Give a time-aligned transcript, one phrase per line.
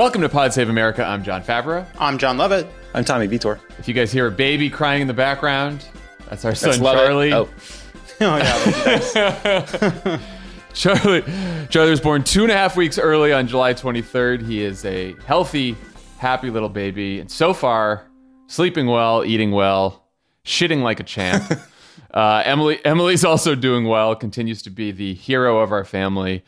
[0.00, 1.04] Welcome to Pod Save America.
[1.04, 1.84] I'm Jon Favreau.
[1.98, 2.66] I'm Jon Lovett.
[2.94, 3.60] I'm Tommy Vietor.
[3.78, 5.86] If you guys hear a baby crying in the background,
[6.26, 7.34] that's our son That's Charlie.
[7.34, 7.50] Oh,
[8.22, 10.18] Oh yeah.
[10.72, 11.22] Charlie,
[11.68, 14.46] Charlie was born two and a half weeks early on July 23rd.
[14.46, 15.76] He is a healthy,
[16.16, 18.06] happy little baby, and so far,
[18.46, 20.08] sleeping well, eating well,
[20.46, 21.44] shitting like a champ.
[22.14, 26.42] uh, Emily, Emily's also doing well, continues to be the hero of our family.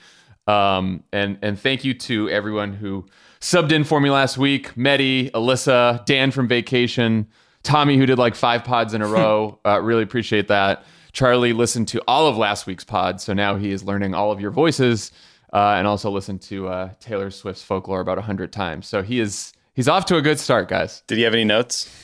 [0.47, 3.05] Um, and and thank you to everyone who
[3.43, 7.27] subbed in for me last week: Medi, Alyssa, Dan from vacation,
[7.63, 9.59] Tommy who did like five pods in a row.
[9.67, 10.85] uh, really appreciate that.
[11.13, 14.41] Charlie listened to all of last week's pod, so now he is learning all of
[14.41, 15.13] your voices,
[15.53, 18.87] uh, and also listened to uh, Taylor Swift's folklore about a hundred times.
[18.87, 21.03] So he is he's off to a good start, guys.
[21.07, 21.95] did he have any notes?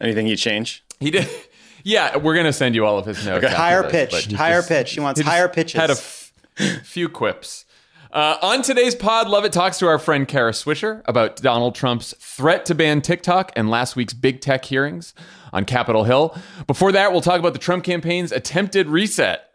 [0.00, 0.84] Anything he change?
[0.98, 1.26] He did.
[1.82, 3.42] Yeah, we're gonna send you all of his notes.
[3.42, 4.92] after higher this, pitch, he higher just- pitch.
[4.92, 5.80] He wants he higher pitches.
[5.80, 6.30] Had a f-
[6.84, 7.64] few quips.
[8.12, 12.64] Uh, on today's pod, Lovett talks to our friend Kara Swisher about Donald Trump's threat
[12.66, 15.14] to ban TikTok and last week's big tech hearings
[15.52, 16.36] on Capitol Hill.
[16.66, 19.48] Before that, we'll talk about the Trump campaign's attempted reset,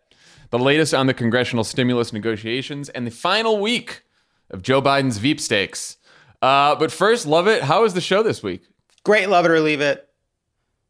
[0.51, 4.03] the latest on the congressional stimulus negotiations, and the final week
[4.49, 5.97] of Joe Biden's Veep stakes.
[6.41, 8.63] Uh, but first, Lovett, how was the show this week?
[9.03, 10.07] Great, Lovett or leave it.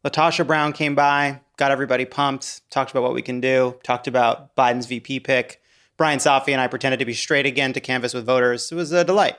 [0.04, 4.54] LaTosha Brown came by, got everybody pumped, talked about what we can do, talked about
[4.54, 5.60] Biden's VP pick.
[5.96, 8.70] Brian Safi and I pretended to be straight again to canvas with voters.
[8.70, 9.36] It was a delight.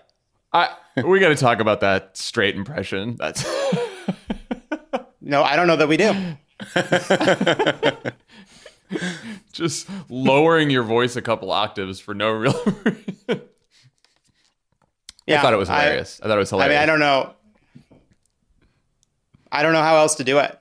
[0.54, 0.70] I,
[1.06, 3.16] we got to talk about that straight impression.
[3.16, 3.46] That's
[5.28, 6.14] No, I don't know that we do.
[9.52, 12.54] just lowering your voice a couple octaves for no real
[12.86, 13.42] reason.
[15.28, 16.22] Yeah, I thought it was hilarious.
[16.24, 16.78] I, thought it was hilarious.
[16.78, 17.34] I mean, I don't know.
[19.52, 20.58] I don't know how else to do it.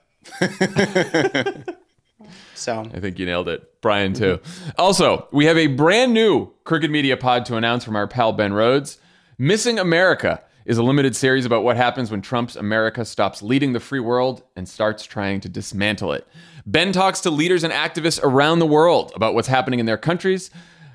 [2.57, 3.81] So I think you nailed it.
[3.81, 4.41] Brian, too.
[4.79, 8.53] also, we have a brand new Crooked Media pod to announce from our pal Ben
[8.53, 8.99] Rhodes.
[9.39, 13.81] Missing America is a limited series about what happens when Trump's America stops leading the
[13.81, 16.27] free world and starts trying to dismantle it.
[16.67, 20.51] Ben talks to leaders and activists around the world about what's happening in their countries,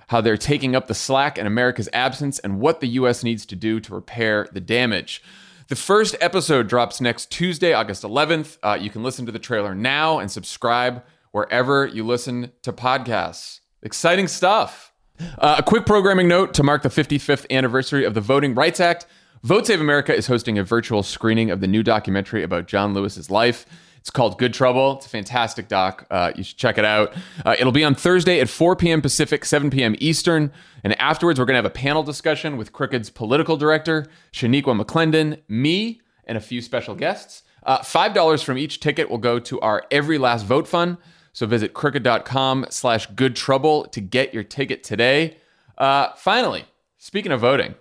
[0.07, 3.23] how they're taking up the slack in America's absence, and what the U.S.
[3.23, 5.23] needs to do to repair the damage.
[5.69, 8.57] The first episode drops next Tuesday, August 11th.
[8.61, 11.01] Uh, you can listen to the trailer now and subscribe
[11.31, 13.59] wherever you listen to podcasts.
[13.83, 14.93] Exciting stuff.
[15.37, 19.05] Uh, a quick programming note to mark the 55th anniversary of the Voting Rights Act.
[19.43, 23.29] Vote Save America is hosting a virtual screening of the new documentary about John Lewis's
[23.31, 23.65] life.
[24.01, 24.97] It's called Good Trouble.
[24.97, 26.07] It's a fantastic doc.
[26.09, 27.13] Uh, you should check it out.
[27.45, 28.99] Uh, it'll be on Thursday at 4 p.m.
[28.99, 29.95] Pacific, 7 p.m.
[29.99, 30.51] Eastern.
[30.83, 35.39] And afterwards, we're going to have a panel discussion with Crooked's political director, Shaniqua McClendon,
[35.47, 37.43] me, and a few special guests.
[37.63, 40.97] Uh, $5 from each ticket will go to our Every Last Vote Fund.
[41.33, 45.37] So visit crooked.com slash good trouble to get your ticket today.
[45.77, 46.65] Uh, finally,
[46.97, 47.75] speaking of voting,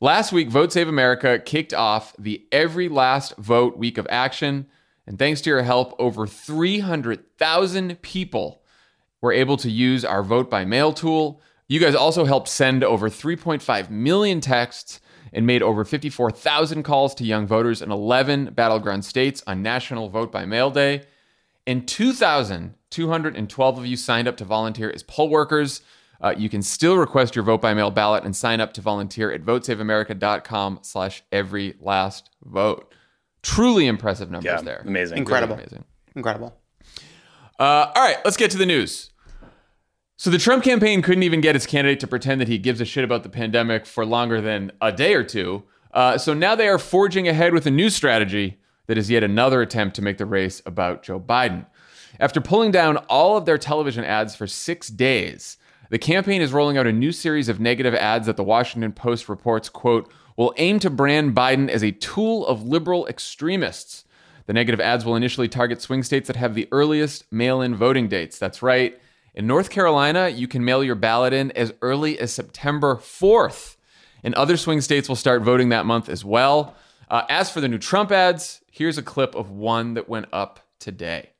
[0.00, 4.66] last week, Vote Save America kicked off the Every Last Vote week of action.
[5.06, 8.62] And thanks to your help, over 300,000 people
[9.20, 11.40] were able to use our vote by mail tool.
[11.66, 15.00] You guys also helped send over 3.5 million texts
[15.32, 20.32] and made over 54,000 calls to young voters in 11 battleground states on National Vote
[20.32, 21.02] by Mail Day.
[21.68, 25.82] And 2,212 of you signed up to volunteer as poll workers.
[26.20, 29.30] Uh, you can still request your vote by mail ballot and sign up to volunteer
[29.30, 32.92] at votesaveamerica.com slash every last vote.
[33.42, 34.82] Truly impressive numbers Yeah, there.
[34.86, 35.18] amazing.
[35.18, 35.56] Incredible.
[35.56, 35.84] Really amazing.
[36.16, 36.56] incredible.
[37.60, 39.10] Uh, all right, let's get to the news.
[40.16, 42.84] So the Trump campaign couldn't even get its candidate to pretend that he gives a
[42.84, 45.62] shit about the pandemic for longer than a day or two.
[45.92, 48.57] Uh, so now they are forging ahead with a new strategy
[48.88, 51.66] that is yet another attempt to make the race about Joe Biden.
[52.18, 55.56] After pulling down all of their television ads for six days,
[55.90, 59.28] the campaign is rolling out a new series of negative ads that the Washington Post
[59.28, 64.04] reports, quote, will aim to brand Biden as a tool of liberal extremists.
[64.46, 68.08] The negative ads will initially target swing states that have the earliest mail in voting
[68.08, 68.38] dates.
[68.38, 68.98] That's right.
[69.34, 73.76] In North Carolina, you can mail your ballot in as early as September 4th.
[74.24, 76.74] And other swing states will start voting that month as well.
[77.10, 80.60] Uh, as for the new Trump ads, here's a clip of one that went up
[80.78, 81.30] today.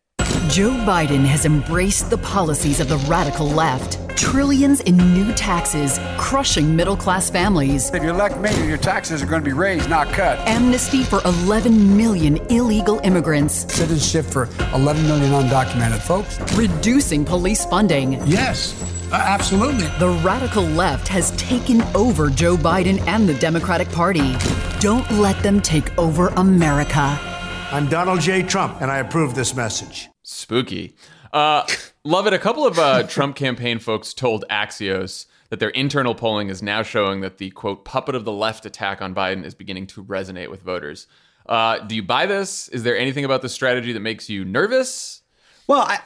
[0.49, 3.97] Joe Biden has embraced the policies of the radical left.
[4.17, 7.95] Trillions in new taxes, crushing middle class families.
[7.95, 10.39] If you elect me, your taxes are going to be raised, not cut.
[10.49, 13.73] Amnesty for 11 million illegal immigrants.
[13.73, 16.41] Citizenship for 11 million undocumented folks.
[16.57, 18.15] Reducing police funding.
[18.27, 18.75] Yes,
[19.13, 19.87] uh, absolutely.
[19.99, 24.37] The radical left has taken over Joe Biden and the Democratic Party.
[24.81, 27.19] Don't let them take over America.
[27.71, 28.43] I'm Donald J.
[28.43, 30.09] Trump, and I approve this message.
[30.23, 30.95] Spooky.
[31.33, 31.67] Uh,
[32.05, 32.33] Lovett.
[32.33, 36.83] A couple of uh, Trump campaign folks told Axios that their internal polling is now
[36.83, 40.51] showing that the quote puppet of the left attack on Biden is beginning to resonate
[40.51, 41.07] with voters.
[41.49, 42.69] Uh, do you buy this?
[42.69, 45.23] Is there anything about the strategy that makes you nervous?
[45.67, 46.01] Well, I,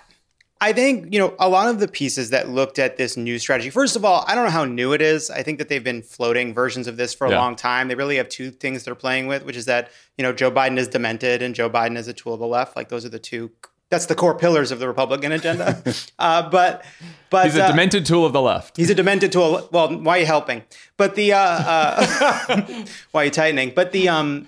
[0.62, 3.68] I think, you know, a lot of the pieces that looked at this new strategy,
[3.68, 5.28] first of all, I don't know how new it is.
[5.28, 7.40] I think that they've been floating versions of this for a Yeah.
[7.40, 7.88] long time.
[7.88, 10.78] They really have two things they're playing with, which is that, you know, Joe Biden
[10.78, 12.76] is demented and Joe Biden is a tool of the left.
[12.76, 13.50] Like those are the two,
[13.90, 15.82] that's the core pillars of the Republican agenda.
[16.20, 16.84] uh, but,
[17.28, 18.76] but He's a uh, demented tool of the left.
[18.76, 19.68] He's a demented tool.
[19.72, 20.62] Well, why are you helping?
[20.96, 23.72] But the uh, uh, why are you tightening?
[23.74, 24.46] But the um,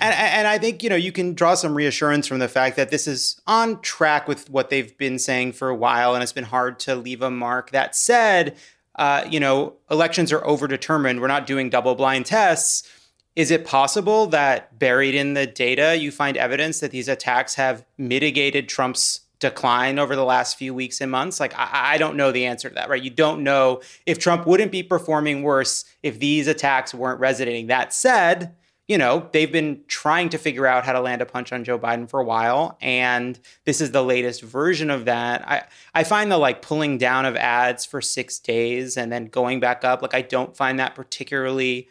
[0.00, 2.90] and and I think you know you can draw some reassurance from the fact that
[2.90, 6.44] this is on track with what they've been saying for a while, and it's been
[6.44, 7.70] hard to leave a mark.
[7.70, 8.56] That said,
[8.96, 11.20] uh, you know, elections are overdetermined.
[11.20, 12.88] We're not doing double blind tests.
[13.36, 17.84] Is it possible that buried in the data you find evidence that these attacks have
[17.96, 21.38] mitigated Trump's decline over the last few weeks and months?
[21.38, 23.00] Like, I, I don't know the answer to that, right?
[23.00, 27.68] You don't know if Trump wouldn't be performing worse if these attacks weren't resonating.
[27.68, 28.56] That said,
[28.88, 31.78] you know, they've been trying to figure out how to land a punch on Joe
[31.78, 32.78] Biden for a while.
[32.80, 35.46] And this is the latest version of that.
[35.46, 35.64] I,
[35.94, 39.84] I find the like pulling down of ads for six days and then going back
[39.84, 41.88] up, like, I don't find that particularly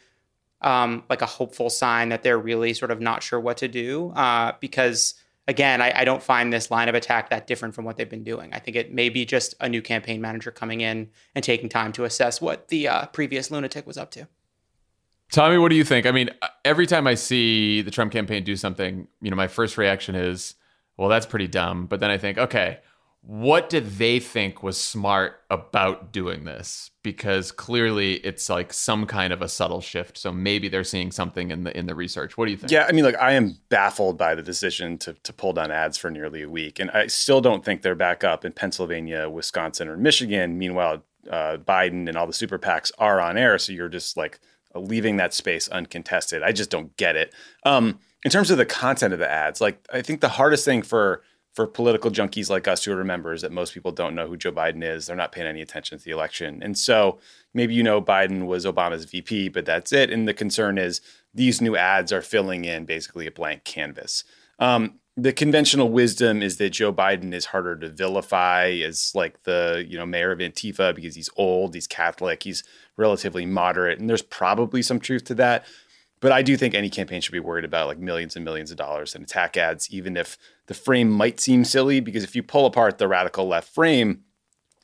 [0.62, 4.10] um, like a hopeful sign that they're really sort of not sure what to do.
[4.16, 5.14] Uh, because
[5.48, 8.24] again, I, I don't find this line of attack that different from what they've been
[8.24, 8.56] doing.
[8.56, 11.92] I think it may be just a new campaign manager coming in and taking time
[11.94, 14.28] to assess what the uh, previous lunatic was up to.
[15.32, 16.06] Tommy, what do you think?
[16.06, 16.30] I mean,
[16.64, 20.56] every time I see the Trump campaign do something, you know, my first reaction is,
[20.96, 21.86] well, that's pretty dumb.
[21.86, 22.80] But then I think, okay,
[23.28, 26.92] what did they think was smart about doing this?
[27.04, 30.18] Because clearly it's like some kind of a subtle shift.
[30.18, 32.38] So maybe they're seeing something in the in the research.
[32.38, 32.72] What do you think?
[32.72, 35.98] Yeah, I mean, like I am baffled by the decision to to pull down ads
[35.98, 39.90] for nearly a week, and I still don't think they're back up in Pennsylvania, Wisconsin,
[39.90, 40.58] or Michigan.
[40.58, 44.40] Meanwhile, uh, Biden and all the super PACs are on air, so you're just like
[44.80, 46.44] leaving that space uncontested.
[46.44, 47.34] I just don't get it.
[47.64, 50.82] Um, in terms of the content of the ads, like I think the hardest thing
[50.82, 51.22] for
[51.54, 54.52] for political junkies like us who remember is that most people don't know who Joe
[54.52, 55.08] Biden is.
[55.08, 56.62] They're not paying any attention to the election.
[56.62, 57.18] And so
[57.52, 60.12] maybe you know Biden was Obama's VP, but that's it.
[60.12, 61.02] And the concern is
[61.34, 64.24] these new ads are filling in basically a blank canvas.
[64.60, 69.84] Um, the conventional wisdom is that Joe Biden is harder to vilify as like the
[69.90, 72.64] you know mayor of Antifa because he's old, he's Catholic, he's
[72.98, 75.66] relatively moderate, and there's probably some truth to that.
[76.20, 78.78] But I do think any campaign should be worried about like millions and millions of
[78.78, 82.00] dollars in attack ads, even if the frame might seem silly.
[82.00, 84.24] Because if you pull apart the radical left frame,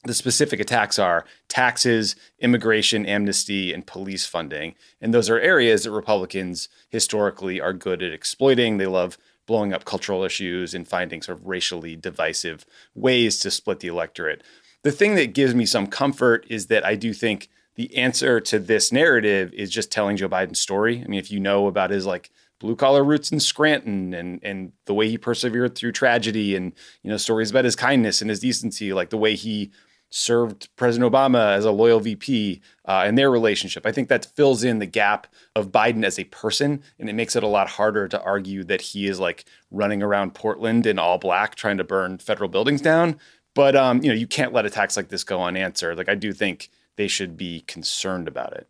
[0.06, 4.76] the specific attacks are taxes, immigration, amnesty, and police funding.
[5.02, 8.78] And those are areas that Republicans historically are good at exploiting.
[8.78, 13.80] They love blowing up cultural issues and finding sort of racially divisive ways to split
[13.80, 14.44] the electorate.
[14.84, 18.60] The thing that gives me some comfort is that I do think the answer to
[18.60, 21.02] this narrative is just telling Joe Biden's story.
[21.04, 22.30] I mean, if you know about his like
[22.60, 26.74] blue collar roots in Scranton and and the way he persevered through tragedy and
[27.04, 29.72] you know stories about his kindness and his decency, like the way he
[30.14, 33.84] served President Obama as a loyal VP uh, and their relationship.
[33.84, 35.26] I think that fills in the gap
[35.56, 38.82] of Biden as a person, and it makes it a lot harder to argue that
[38.82, 43.20] he is like running around Portland in all black trying to burn federal buildings down.
[43.56, 45.98] But um, you know, you can't let attacks like this go unanswered.
[45.98, 48.68] Like I do think they should be concerned about it.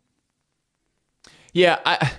[1.52, 2.12] Yeah, I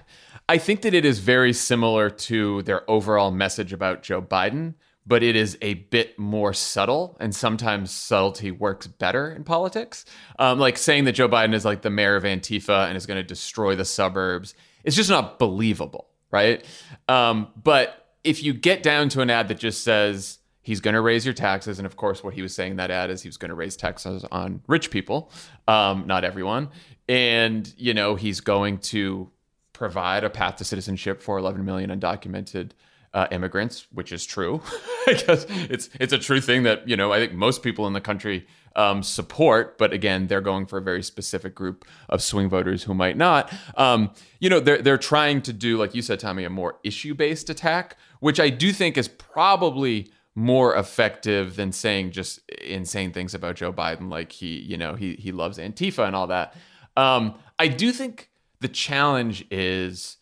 [0.47, 5.23] I think that it is very similar to their overall message about Joe Biden, but
[5.23, 10.05] it is a bit more subtle, and sometimes subtlety works better in politics.
[10.39, 13.17] Um, like saying that Joe Biden is like the mayor of Antifa and is going
[13.17, 16.63] to destroy the suburbs, it's just not believable, right?
[17.07, 21.01] Um, but if you get down to an ad that just says he's going to
[21.01, 23.29] raise your taxes, and of course, what he was saying in that ad is he
[23.29, 25.31] was going to raise taxes on rich people,
[25.67, 26.69] um, not everyone,
[27.07, 29.29] and you know he's going to
[29.73, 32.71] provide a path to citizenship for 11 million undocumented
[33.13, 34.61] uh, immigrants, which is true.
[35.07, 37.93] I guess it's it's a true thing that you know I think most people in
[37.93, 42.49] the country um, support, but again, they're going for a very specific group of swing
[42.49, 43.53] voters who might not.
[43.77, 47.13] Um, you know, they're they're trying to do, like you said, Tommy, a more issue
[47.13, 53.33] based attack, which I do think is probably more effective than saying just insane things
[53.33, 56.55] about Joe Biden, like he you know he he loves Antifa and all that.
[56.97, 60.17] Um, I do think the challenge is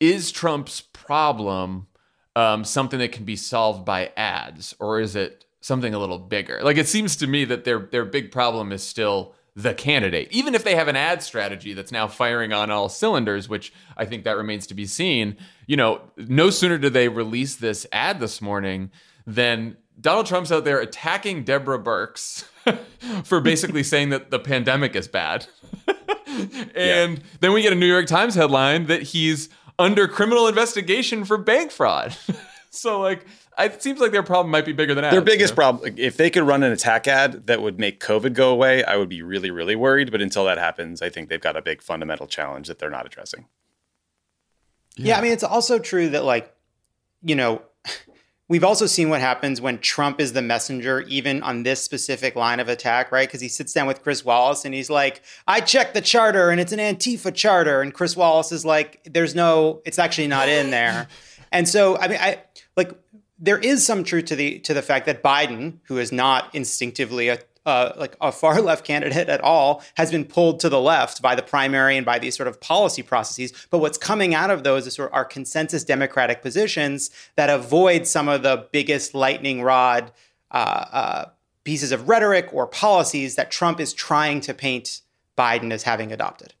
[0.00, 1.88] is Trump's problem
[2.36, 6.60] um, something that can be solved by ads, or is it something a little bigger?
[6.62, 10.54] Like it seems to me that their their big problem is still the candidate, even
[10.54, 14.24] if they have an ad strategy that's now firing on all cylinders, which I think
[14.24, 15.36] that remains to be seen.
[15.66, 18.90] You know, no sooner did they release this ad this morning
[19.26, 22.44] than Donald Trump's out there attacking Deborah Birx
[23.24, 25.46] for basically saying that the pandemic is bad.
[26.26, 27.16] and yeah.
[27.40, 31.70] then we get a New York Times headline that he's under criminal investigation for bank
[31.70, 32.16] fraud.
[32.70, 33.24] so like
[33.58, 35.72] it seems like their problem might be bigger than ads, their biggest you know?
[35.72, 35.94] problem.
[35.96, 39.08] If they could run an attack ad that would make COVID go away, I would
[39.08, 40.10] be really, really worried.
[40.10, 43.06] But until that happens, I think they've got a big fundamental challenge that they're not
[43.06, 43.46] addressing.
[44.96, 46.54] Yeah, yeah I mean, it's also true that like,
[47.22, 47.62] you know,
[48.48, 52.60] we've also seen what happens when Trump is the messenger, even on this specific line
[52.60, 53.28] of attack, right?
[53.28, 56.60] Because he sits down with Chris Wallace and he's like, I checked the charter and
[56.60, 57.80] it's an Antifa charter.
[57.80, 61.08] And Chris Wallace is like, there's no, it's actually not in there.
[61.52, 62.42] and so, I mean, I
[62.76, 62.92] like,
[63.44, 67.28] there is some truth to the to the fact that Biden, who is not instinctively
[67.28, 71.22] a uh, like a far left candidate at all, has been pulled to the left
[71.22, 73.52] by the primary and by these sort of policy processes.
[73.70, 78.06] But what's coming out of those is sort of our consensus Democratic positions that avoid
[78.06, 80.12] some of the biggest lightning rod
[80.50, 81.24] uh, uh,
[81.64, 85.00] pieces of rhetoric or policies that Trump is trying to paint
[85.36, 86.54] Biden as having adopted.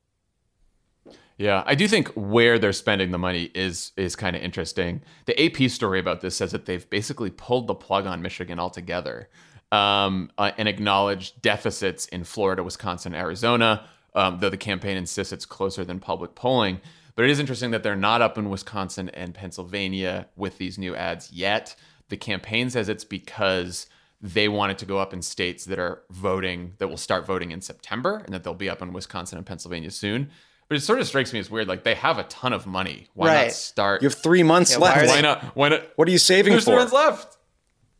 [1.36, 5.02] Yeah, I do think where they're spending the money is is kind of interesting.
[5.26, 9.28] The AP story about this says that they've basically pulled the plug on Michigan altogether
[9.72, 13.86] um, uh, and acknowledged deficits in Florida, Wisconsin, Arizona.
[14.16, 16.80] Um, though the campaign insists it's closer than public polling.
[17.16, 20.94] But it is interesting that they're not up in Wisconsin and Pennsylvania with these new
[20.94, 21.74] ads yet.
[22.10, 23.86] The campaign says it's because
[24.20, 27.50] they want it to go up in states that are voting, that will start voting
[27.50, 30.30] in September, and that they'll be up in Wisconsin and Pennsylvania soon.
[30.68, 31.68] But it sort of strikes me as weird.
[31.68, 33.08] Like they have a ton of money.
[33.14, 33.42] Why right.
[33.44, 34.02] not start?
[34.02, 35.06] You have three months yeah, left.
[35.08, 35.44] Why, why, not?
[35.56, 35.82] Why not?
[35.96, 36.70] What are you saving There's for?
[36.70, 37.38] There's three months left.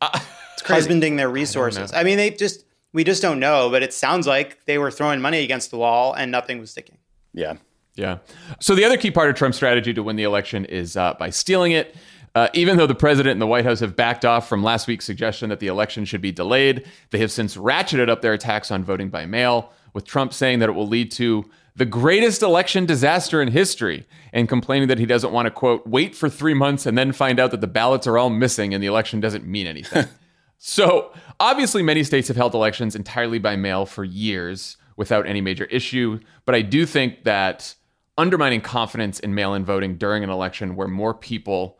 [0.01, 0.19] Uh,
[0.53, 1.93] it's husbanding their resources.
[1.93, 3.69] I, I mean, they just we just don't know.
[3.69, 6.97] But it sounds like they were throwing money against the wall and nothing was sticking.
[7.33, 7.55] Yeah.
[7.95, 8.17] Yeah.
[8.59, 11.29] So the other key part of Trump's strategy to win the election is uh, by
[11.29, 11.95] stealing it.
[12.33, 15.05] Uh, even though the president and the White House have backed off from last week's
[15.05, 18.83] suggestion that the election should be delayed, they have since ratcheted up their attacks on
[18.83, 23.41] voting by mail, with Trump saying that it will lead to the greatest election disaster
[23.41, 26.97] in history, and complaining that he doesn't want to, quote, wait for three months and
[26.97, 30.05] then find out that the ballots are all missing and the election doesn't mean anything.
[30.57, 35.65] so, obviously, many states have held elections entirely by mail for years without any major
[35.65, 36.19] issue.
[36.45, 37.75] But I do think that
[38.17, 41.77] undermining confidence in mail in voting during an election where more people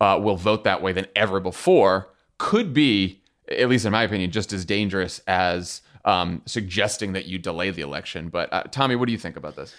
[0.00, 4.30] uh, will vote that way than ever before could be, at least in my opinion,
[4.30, 8.28] just as dangerous as um, suggesting that you delay the election.
[8.28, 9.74] But uh, Tommy, what do you think about this?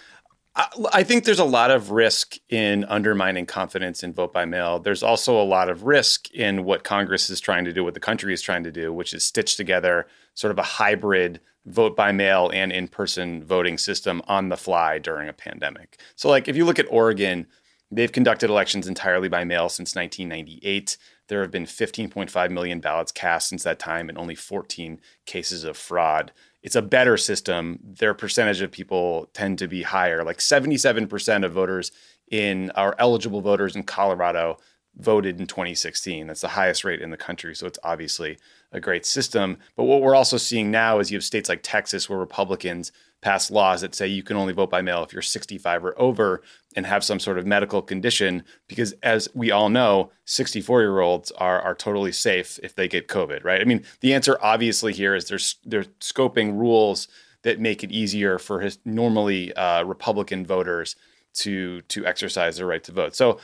[0.92, 4.80] I think there's a lot of risk in undermining confidence in vote by mail.
[4.80, 8.00] There's also a lot of risk in what Congress is trying to do, what the
[8.00, 12.12] country is trying to do, which is stitch together sort of a hybrid vote by
[12.12, 16.00] mail and in person voting system on the fly during a pandemic.
[16.16, 17.46] So, like, if you look at Oregon,
[17.92, 20.98] they've conducted elections entirely by mail since 1998.
[21.28, 25.78] There have been 15.5 million ballots cast since that time and only 14 cases of
[25.78, 26.32] fraud.
[26.64, 27.80] It's a better system.
[27.84, 30.24] Their percentage of people tend to be higher.
[30.24, 31.92] Like 77% of voters
[32.30, 34.58] in our eligible voters in Colorado
[34.98, 36.28] voted in 2016.
[36.28, 37.56] That's the highest rate in the country.
[37.56, 38.38] So it's obviously
[38.72, 39.58] a great system.
[39.76, 43.50] But what we're also seeing now is you have states like Texas where Republicans pass
[43.50, 46.44] laws that say you can only vote by mail if you're 65 or over
[46.76, 51.32] and have some sort of medical condition because as we all know 64 year olds
[51.32, 53.62] are are totally safe if they get covid right?
[53.62, 57.08] I mean the answer obviously here is there's they're scoping rules
[57.44, 60.96] that make it easier for his normally uh, republican voters
[61.38, 63.16] to to exercise their right to vote.
[63.16, 63.40] So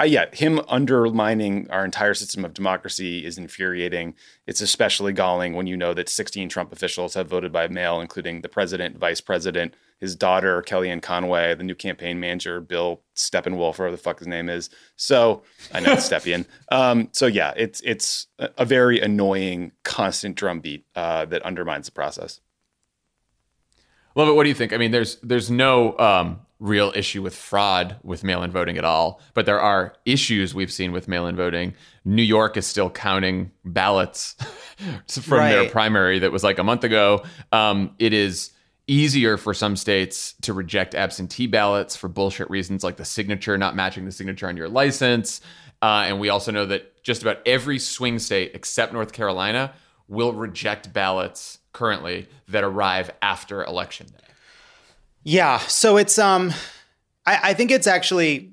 [0.00, 4.14] uh, yeah, him undermining our entire system of democracy is infuriating.
[4.46, 8.40] It's especially galling when you know that 16 Trump officials have voted by mail, including
[8.40, 13.84] the president, vice president, his daughter, Kellyanne Conway, the new campaign manager, Bill Steppenwolf, or
[13.84, 14.70] whatever the fuck his name is.
[14.96, 16.46] So I know it's Stepien.
[16.72, 22.40] Um, so yeah, it's it's a very annoying, constant drumbeat uh, that undermines the process.
[24.14, 24.34] Lovett.
[24.34, 24.72] What do you think?
[24.72, 28.84] I mean, there's there's no um, real issue with fraud with mail in voting at
[28.84, 29.20] all.
[29.34, 31.74] But there are issues we've seen with mail in voting.
[32.04, 34.36] New York is still counting ballots
[35.08, 35.50] from right.
[35.50, 37.24] their primary that was like a month ago.
[37.50, 38.52] Um, it is
[38.86, 43.74] easier for some states to reject absentee ballots for bullshit reasons like the signature not
[43.74, 45.40] matching the signature on your license.
[45.80, 49.72] Uh, and we also know that just about every swing state except North Carolina
[50.06, 54.34] will reject ballots currently that arrive after election day.
[55.24, 55.58] Yeah.
[55.58, 56.52] So it's um
[57.26, 58.52] I, I think it's actually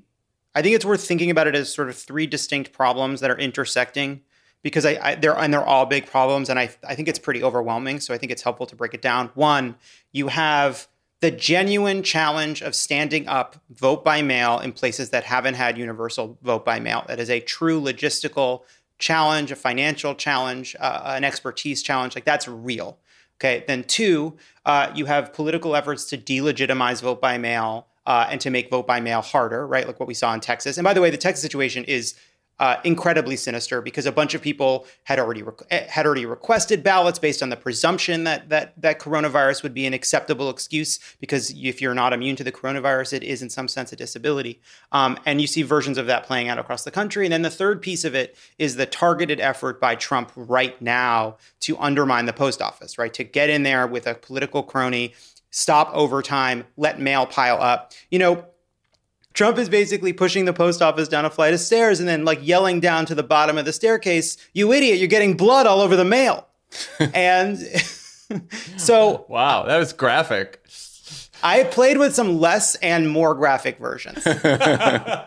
[0.54, 3.38] I think it's worth thinking about it as sort of three distinct problems that are
[3.38, 4.22] intersecting
[4.62, 7.42] because I, I they're and they're all big problems and I I think it's pretty
[7.42, 8.00] overwhelming.
[8.00, 9.30] So I think it's helpful to break it down.
[9.34, 9.76] One,
[10.12, 10.88] you have
[11.20, 16.38] the genuine challenge of standing up vote by mail in places that haven't had universal
[16.42, 17.04] vote by mail.
[17.08, 18.62] That is a true logistical
[18.98, 22.98] challenge, a financial challenge, uh, an expertise challenge, like that's real.
[23.40, 23.64] Okay.
[23.66, 28.50] Then two, uh, you have political efforts to delegitimize vote by mail uh, and to
[28.50, 29.86] make vote by mail harder, right?
[29.86, 30.76] Like what we saw in Texas.
[30.76, 32.14] And by the way, the Texas situation is
[32.60, 36.82] uh, incredibly sinister because a bunch of people had already re- eh, had already requested
[36.82, 41.50] ballots based on the presumption that that that coronavirus would be an acceptable excuse because
[41.56, 44.60] if you're not immune to the coronavirus, it is in some sense a disability.
[44.92, 47.24] Um, and you see versions of that playing out across the country.
[47.24, 51.38] And then the third piece of it is the targeted effort by Trump right now
[51.60, 53.14] to undermine the post office, right?
[53.14, 55.14] To get in there with a political crony
[55.50, 57.92] stop overtime, let mail pile up.
[58.10, 58.44] You know,
[59.32, 62.44] Trump is basically pushing the post office down a flight of stairs and then like
[62.46, 65.96] yelling down to the bottom of the staircase, "You idiot, you're getting blood all over
[65.96, 66.46] the mail."
[67.14, 67.58] and
[68.76, 70.62] so Wow, that was graphic.
[71.42, 74.26] I played with some less and more graphic versions.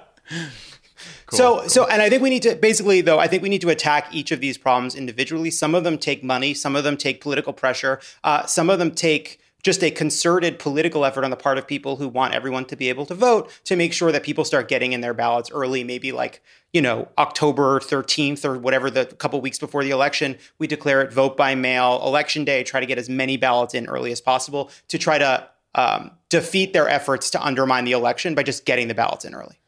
[1.32, 3.70] So, so, and I think we need to basically, though, I think we need to
[3.70, 5.50] attack each of these problems individually.
[5.50, 8.92] Some of them take money, some of them take political pressure, uh, some of them
[8.92, 12.76] take just a concerted political effort on the part of people who want everyone to
[12.76, 15.84] be able to vote to make sure that people start getting in their ballots early,
[15.84, 16.44] maybe like,
[16.74, 21.14] you know, October 13th or whatever the couple weeks before the election, we declare it
[21.14, 24.70] vote by mail, election day, try to get as many ballots in early as possible
[24.90, 28.94] to try to um, defeat their efforts to undermine the election by just getting the
[28.94, 29.60] ballots in early.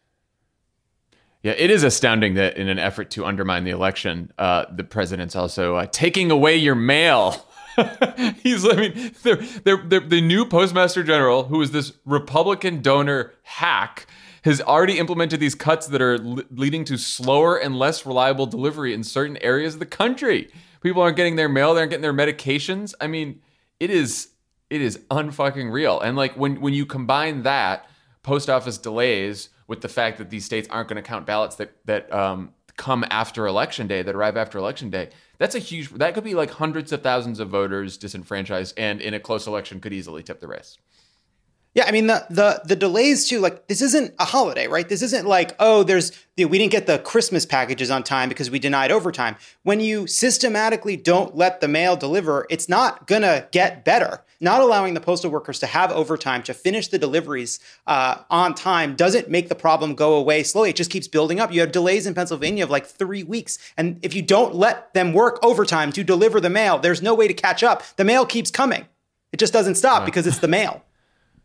[1.41, 5.35] Yeah, it is astounding that in an effort to undermine the election, uh, the president's
[5.35, 7.45] also uh, taking away your mail.
[8.43, 13.33] He's, I mean, they're, they're, they're, the new postmaster general, who is this Republican donor
[13.43, 14.07] hack,
[14.43, 18.93] has already implemented these cuts that are le- leading to slower and less reliable delivery
[18.93, 20.51] in certain areas of the country.
[20.81, 22.93] People aren't getting their mail, they aren't getting their medications.
[23.01, 23.41] I mean,
[23.79, 24.29] it is
[24.69, 25.99] it is unfucking real.
[25.99, 27.89] And like when when you combine that
[28.23, 31.75] post office delays with the fact that these states aren't going to count ballots that
[31.85, 35.89] that um, come after election day, that arrive after election day, that's a huge.
[35.89, 39.79] That could be like hundreds of thousands of voters disenfranchised, and in a close election
[39.79, 40.77] could easily tip the race.
[41.75, 43.39] Yeah, I mean the the the delays too.
[43.39, 44.87] Like this isn't a holiday, right?
[44.87, 48.59] This isn't like oh, there's we didn't get the Christmas packages on time because we
[48.59, 49.35] denied overtime.
[49.63, 54.23] When you systematically don't let the mail deliver, it's not gonna get better.
[54.39, 58.95] Not allowing the postal workers to have overtime to finish the deliveries uh, on time
[58.95, 60.71] doesn't make the problem go away slowly.
[60.71, 61.53] It just keeps building up.
[61.53, 65.13] You have delays in Pennsylvania of like three weeks, and if you don't let them
[65.13, 67.83] work overtime to deliver the mail, there's no way to catch up.
[67.95, 68.85] The mail keeps coming.
[69.31, 70.83] It just doesn't stop because it's the mail.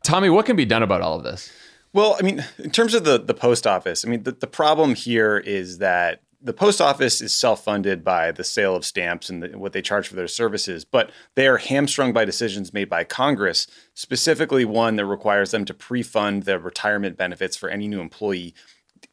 [0.03, 1.51] Tommy, what can be done about all of this?
[1.93, 4.95] Well, I mean, in terms of the the post office, I mean, the, the problem
[4.95, 9.59] here is that the post office is self-funded by the sale of stamps and the,
[9.59, 13.67] what they charge for their services, but they are hamstrung by decisions made by Congress,
[13.95, 18.55] specifically one that requires them to pre-fund their retirement benefits for any new employee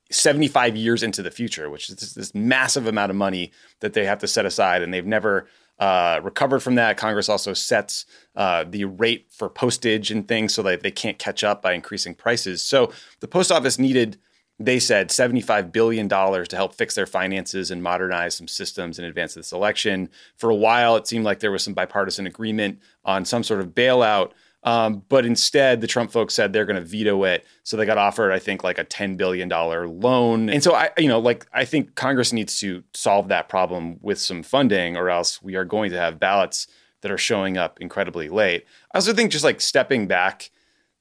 [0.10, 4.20] 75 years into the future, which is this, massive amount of money that they have
[4.20, 5.48] to set aside, and they've never
[5.80, 6.98] uh, recovered from that.
[6.98, 11.44] Congress also sets uh, the rate for postage and things so that they can't catch
[11.44, 12.63] up by increasing prices.
[12.63, 14.18] So the post office needed,
[14.60, 19.36] they said, $75 billion to help fix their finances and modernize some systems in advance
[19.36, 20.10] of this election.
[20.36, 23.70] For a while, it seemed like there was some bipartisan agreement on some sort of
[23.70, 24.32] bailout.
[24.63, 27.46] Um, but instead, the Trump folks said they're going to veto it.
[27.63, 30.50] So they got offered, I think, like a $10 billion loan.
[30.50, 34.20] And so I, you know, like I think Congress needs to solve that problem with
[34.20, 36.67] some funding, or else we are going to have ballots
[37.02, 38.65] that are showing up incredibly late.
[38.91, 40.50] I also think just like stepping back,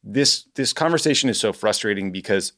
[0.05, 2.53] this this conversation is so frustrating because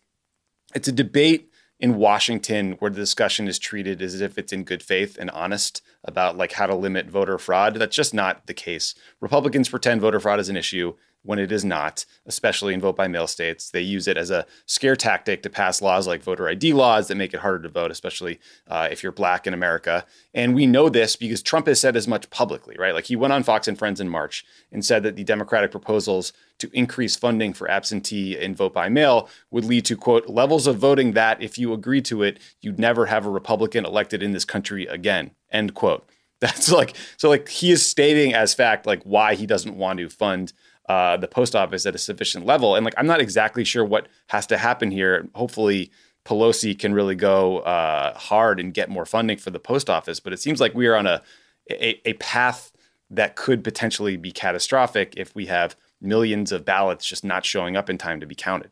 [0.74, 1.50] it's a debate
[1.80, 5.80] in Washington where the discussion is treated as if it's in good faith and honest
[6.04, 7.74] about like how to limit voter fraud.
[7.74, 8.94] That's just not the case.
[9.20, 10.94] Republicans pretend voter fraud is an issue
[11.28, 13.70] when it is not, especially in vote by mail states.
[13.70, 17.16] They use it as a scare tactic to pass laws like voter ID laws that
[17.16, 20.06] make it harder to vote, especially uh, if you're black in America.
[20.32, 22.94] And we know this because Trump has said as much publicly, right?
[22.94, 26.32] Like he went on Fox and Friends in March and said that the Democratic proposals
[26.60, 30.78] to increase funding for absentee and vote by mail would lead to, quote, levels of
[30.78, 34.46] voting that, if you agree to it, you'd never have a Republican elected in this
[34.46, 36.08] country again, end quote.
[36.40, 40.08] That's like, so like he is stating as fact, like why he doesn't want to
[40.08, 40.52] fund
[40.88, 42.74] uh, the post office at a sufficient level.
[42.74, 45.28] And like, I'm not exactly sure what has to happen here.
[45.34, 45.90] Hopefully,
[46.24, 50.20] Pelosi can really go uh, hard and get more funding for the post office.
[50.20, 51.22] But it seems like we are on a,
[51.70, 52.72] a, a path
[53.10, 57.88] that could potentially be catastrophic if we have millions of ballots just not showing up
[57.90, 58.70] in time to be counted.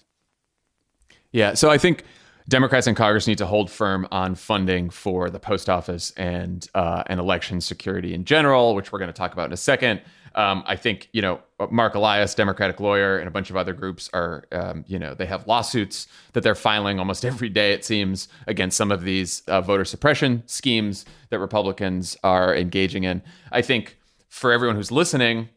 [1.33, 1.55] Yeah.
[1.55, 2.05] So I think
[2.49, 7.03] Democrats in Congress need to hold firm on funding for the post office and uh,
[7.07, 10.01] and election security in general, which we're going to talk about in a second.
[10.37, 14.11] Um, I think you know Marc Elias, Democratic lawyer, and a bunch of other groups
[14.13, 18.29] are um, you know they have lawsuits that they're filing almost every day it seems
[18.47, 23.23] against some of these uh, voter suppression schemes that Republicans are engaging in.
[23.51, 23.97] I think
[24.29, 25.49] for everyone who's listening,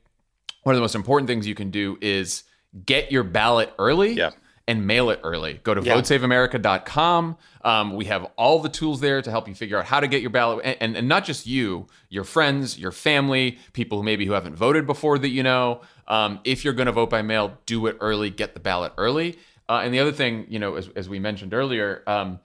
[0.63, 2.43] one of the most important things you can do is
[2.85, 4.13] get your ballot early.
[4.13, 4.31] Yeah
[4.69, 5.59] and mail it early.
[5.63, 5.95] Go to yeah.
[5.95, 7.37] votesaveamerica.com.
[7.63, 10.21] Um, we have all the tools there to help you figure out how to get
[10.21, 14.27] your ballot, and, and, and, not just you, your friends, your family, people who maybe
[14.27, 15.81] who haven't voted before that you know.
[16.07, 18.29] Um, if you're going to vote by mail, do it early.
[18.29, 19.39] Get the ballot early.
[19.67, 22.39] Uh, and the other thing, you know, as, as we mentioned earlier, um,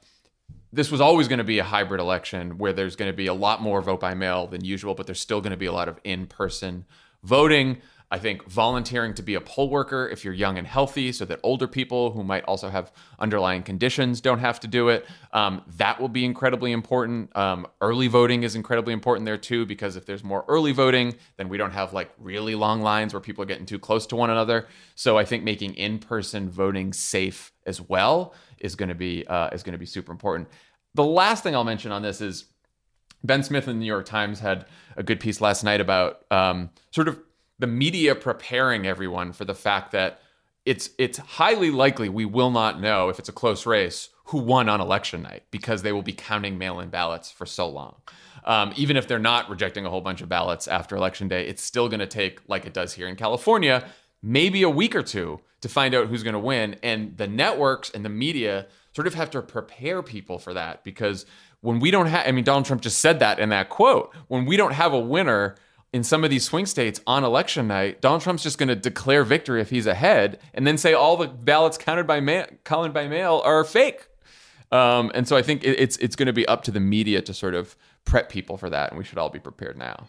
[0.72, 3.34] this was always going to be a hybrid election where there's going to be a
[3.34, 5.90] lot more vote by mail than usual, but there's still going to be a lot
[5.90, 6.86] of in person
[7.22, 7.82] voting.
[8.10, 11.40] I think volunteering to be a poll worker if you're young and healthy, so that
[11.42, 15.06] older people who might also have underlying conditions don't have to do it.
[15.32, 17.36] Um, that will be incredibly important.
[17.36, 21.48] Um, early voting is incredibly important there too, because if there's more early voting, then
[21.48, 24.30] we don't have like really long lines where people are getting too close to one
[24.30, 24.68] another.
[24.94, 29.62] So I think making in-person voting safe as well is going to be uh, is
[29.62, 30.48] going to be super important.
[30.94, 32.44] The last thing I'll mention on this is
[33.24, 36.70] Ben Smith in the New York Times had a good piece last night about um,
[36.92, 37.18] sort of
[37.58, 40.20] the media preparing everyone for the fact that
[40.64, 44.68] it's it's highly likely we will not know if it's a close race who won
[44.68, 47.96] on election night because they will be counting mail-in ballots for so long.
[48.44, 51.62] Um, even if they're not rejecting a whole bunch of ballots after election day, it's
[51.62, 53.86] still going to take, like it does here in California,
[54.22, 56.76] maybe a week or two to find out who's going to win.
[56.82, 61.26] And the networks and the media sort of have to prepare people for that because
[61.60, 64.14] when we don't have, I mean, Donald Trump just said that in that quote.
[64.28, 65.56] When we don't have a winner,
[65.94, 69.22] in some of these swing states on election night, Donald Trump's just going to declare
[69.22, 73.06] victory if he's ahead, and then say all the ballots counted by mail, counted by
[73.06, 74.08] mail are fake.
[74.72, 77.22] Um, and so I think it, it's it's going to be up to the media
[77.22, 80.08] to sort of prep people for that, and we should all be prepared now.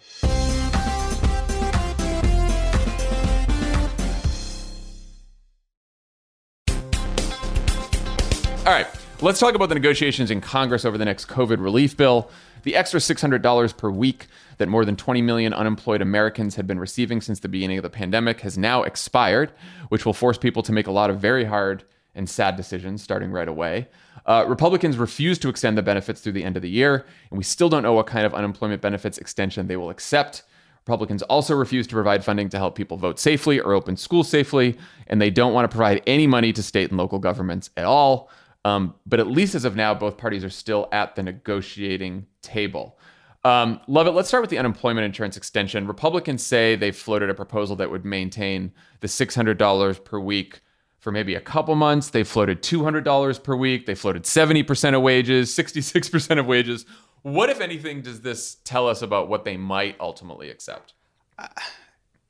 [8.65, 8.87] All right,
[9.21, 12.31] let's talk about the negotiations in Congress over the next COVID relief bill.
[12.65, 14.25] The extra $600 per week
[14.57, 17.91] that more than 20 million unemployed Americans had been receiving since the beginning of the
[17.91, 19.51] pandemic has now expired,
[19.89, 21.83] which will force people to make a lot of very hard
[22.15, 23.87] and sad decisions starting right away.
[24.25, 27.43] Uh, Republicans refuse to extend the benefits through the end of the year, and we
[27.43, 30.41] still don't know what kind of unemployment benefits extension they will accept.
[30.85, 34.75] Republicans also refuse to provide funding to help people vote safely or open schools safely,
[35.05, 38.31] and they don't want to provide any money to state and local governments at all.
[38.65, 42.97] Um, but at least as of now, both parties are still at the negotiating table.
[43.43, 44.15] Um, Lovett.
[44.15, 45.85] Let's start with the unemployment insurance extension.
[45.85, 50.61] Republicans say they floated a proposal that would maintain the $600 per week
[50.97, 52.09] for maybe a couple months.
[52.09, 53.85] They floated $200 per week.
[53.85, 56.87] They floated 70% of wages, 66% of wages.
[57.21, 60.95] What, if anything, does this tell us about what they might ultimately accept?
[61.37, 61.47] Uh,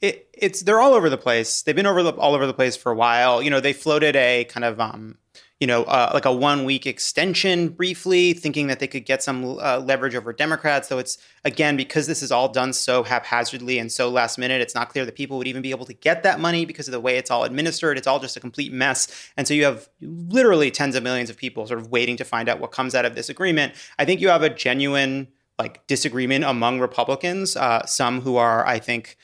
[0.01, 1.61] it, it's they're all over the place.
[1.61, 3.41] They've been over the, all over the place for a while.
[3.41, 5.17] You know, they floated a kind of um,
[5.59, 9.57] you know, uh, like a one week extension briefly, thinking that they could get some
[9.59, 10.89] uh, leverage over Democrats.
[10.89, 14.75] Though it's, again, because this is all done so haphazardly and so last minute, it's
[14.75, 16.99] not clear that people would even be able to get that money because of the
[16.99, 17.97] way it's all administered.
[17.97, 19.29] It's all just a complete mess.
[19.37, 22.49] And so you have literally tens of millions of people sort of waiting to find
[22.49, 23.75] out what comes out of this agreement.
[23.97, 28.79] I think you have a genuine like disagreement among Republicans, uh, some who are, I
[28.79, 29.17] think,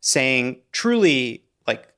[0.00, 1.88] saying truly like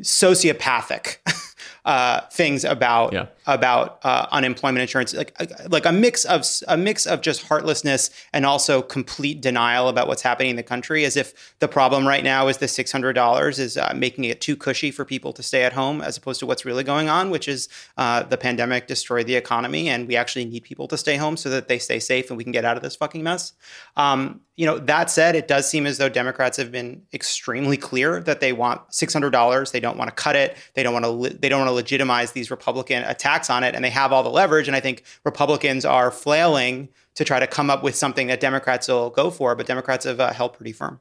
[0.00, 1.16] sociopathic
[1.86, 3.26] uh, things about yeah.
[3.46, 5.32] about uh, unemployment insurance, like
[5.68, 10.22] like a mix of a mix of just heartlessness and also complete denial about what's
[10.22, 13.60] happening in the country, as if the problem right now is the six hundred dollars
[13.60, 16.46] is uh, making it too cushy for people to stay at home, as opposed to
[16.46, 20.44] what's really going on, which is uh, the pandemic destroyed the economy, and we actually
[20.44, 22.76] need people to stay home so that they stay safe and we can get out
[22.76, 23.52] of this fucking mess.
[23.96, 28.20] Um, you know, that said, it does seem as though Democrats have been extremely clear
[28.20, 29.70] that they want six hundred dollars.
[29.70, 30.56] They don't want to cut it.
[30.74, 31.38] They don't want to.
[31.38, 34.30] They don't want to legitimize these Republican attacks on it, and they have all the
[34.30, 34.66] leverage.
[34.66, 38.88] And I think Republicans are flailing to try to come up with something that Democrats
[38.88, 41.00] will go for, but Democrats have uh, held pretty firm.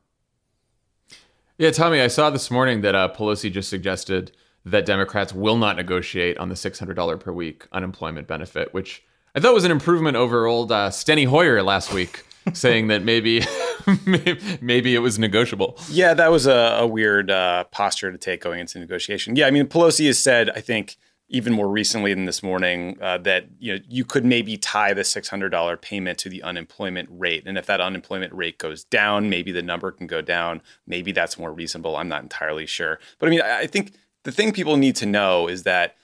[1.57, 4.33] Yeah, Tommy, I saw this morning that uh, Pelosi just suggested
[4.65, 9.03] that Democrats will not negotiate on the six hundred dollar per week unemployment benefit, which
[9.35, 13.03] I thought it was an improvement over old uh, Steny Hoyer last week saying that
[13.03, 13.41] maybe,
[14.61, 15.77] maybe it was negotiable.
[15.89, 19.35] Yeah, that was a, a weird uh, posture to take going into negotiation.
[19.35, 20.95] Yeah, I mean, Pelosi has said, I think,
[21.27, 25.03] even more recently than this morning, uh, that you know you could maybe tie the
[25.03, 29.27] six hundred dollar payment to the unemployment rate, and if that unemployment rate goes down,
[29.27, 30.61] maybe the number can go down.
[30.85, 31.95] Maybe that's more reasonable.
[31.97, 35.47] I'm not entirely sure, but I mean, I think the thing people need to know
[35.47, 35.95] is that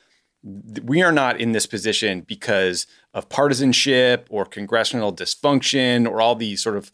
[0.43, 6.63] we are not in this position because of partisanship or congressional dysfunction or all these
[6.63, 6.91] sort of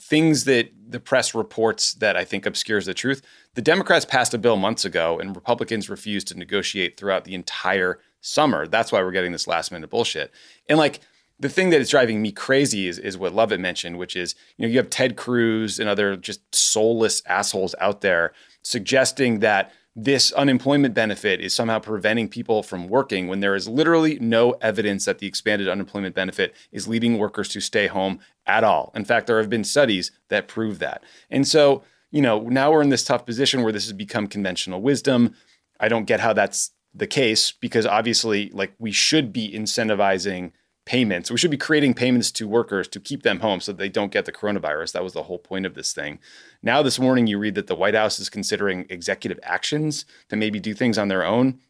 [0.00, 3.22] things that the press reports that I think obscures the truth.
[3.54, 8.00] The Democrats passed a bill months ago and Republicans refused to negotiate throughout the entire
[8.20, 8.66] summer.
[8.66, 10.32] That's why we're getting this last minute bullshit.
[10.68, 11.00] And like
[11.40, 14.66] the thing that is driving me crazy is, is what Lovett mentioned, which is, you
[14.66, 20.30] know, you have Ted Cruz and other just soulless assholes out there suggesting that this
[20.32, 25.18] unemployment benefit is somehow preventing people from working when there is literally no evidence that
[25.18, 28.92] the expanded unemployment benefit is leading workers to stay home at all.
[28.94, 31.02] In fact, there have been studies that prove that.
[31.30, 31.82] And so,
[32.12, 35.34] you know, now we're in this tough position where this has become conventional wisdom.
[35.80, 40.52] I don't get how that's the case because obviously, like, we should be incentivizing
[40.88, 41.30] payments.
[41.30, 44.24] We should be creating payments to workers to keep them home so they don't get
[44.24, 44.92] the coronavirus.
[44.92, 46.18] That was the whole point of this thing.
[46.62, 50.58] Now, this morning, you read that the White House is considering executive actions to maybe
[50.58, 51.60] do things on their own.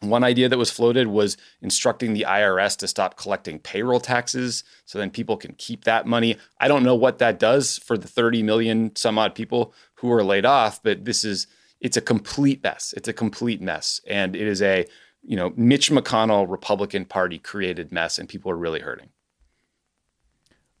[0.00, 4.98] One idea that was floated was instructing the IRS to stop collecting payroll taxes so
[4.98, 6.36] then people can keep that money.
[6.58, 10.24] I don't know what that does for the 30 million some odd people who are
[10.24, 11.46] laid off, but this is
[11.80, 12.94] it's a complete mess.
[12.96, 14.86] It's a complete mess and it is a
[15.26, 19.10] you know, Mitch McConnell Republican Party created mess, and people are really hurting.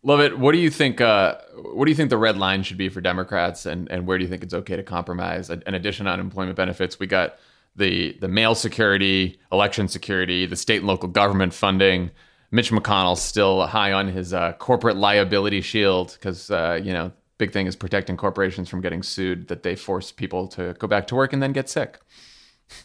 [0.02, 0.38] Lovett.
[0.38, 1.00] What do you think?
[1.00, 1.38] Uh,
[1.72, 4.24] what do you think the red line should be for Democrats, and and where do
[4.24, 5.50] you think it's okay to compromise?
[5.50, 7.38] In addition to unemployment benefits, we got
[7.74, 12.10] the the mail security, election security, the state and local government funding.
[12.52, 17.52] Mitch McConnell's still high on his uh, corporate liability shield because uh, you know big
[17.52, 21.16] thing is protecting corporations from getting sued that they force people to go back to
[21.16, 21.98] work and then get sick.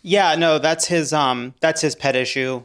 [0.01, 2.63] Yeah, no, that's his um that's his pet issue.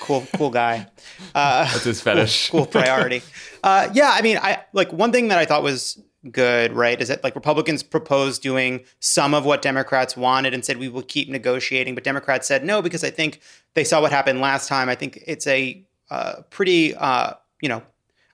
[0.00, 0.86] Cool, cool guy.
[1.34, 2.50] Uh, that's his fetish.
[2.50, 3.22] Cool, cool priority.
[3.62, 7.00] Uh, yeah, I mean, I like one thing that I thought was good, right?
[7.00, 11.02] Is that like Republicans proposed doing some of what Democrats wanted and said we will
[11.02, 13.40] keep negotiating, but Democrats said no because I think
[13.74, 14.88] they saw what happened last time.
[14.88, 17.82] I think it's a uh, pretty, uh, you know,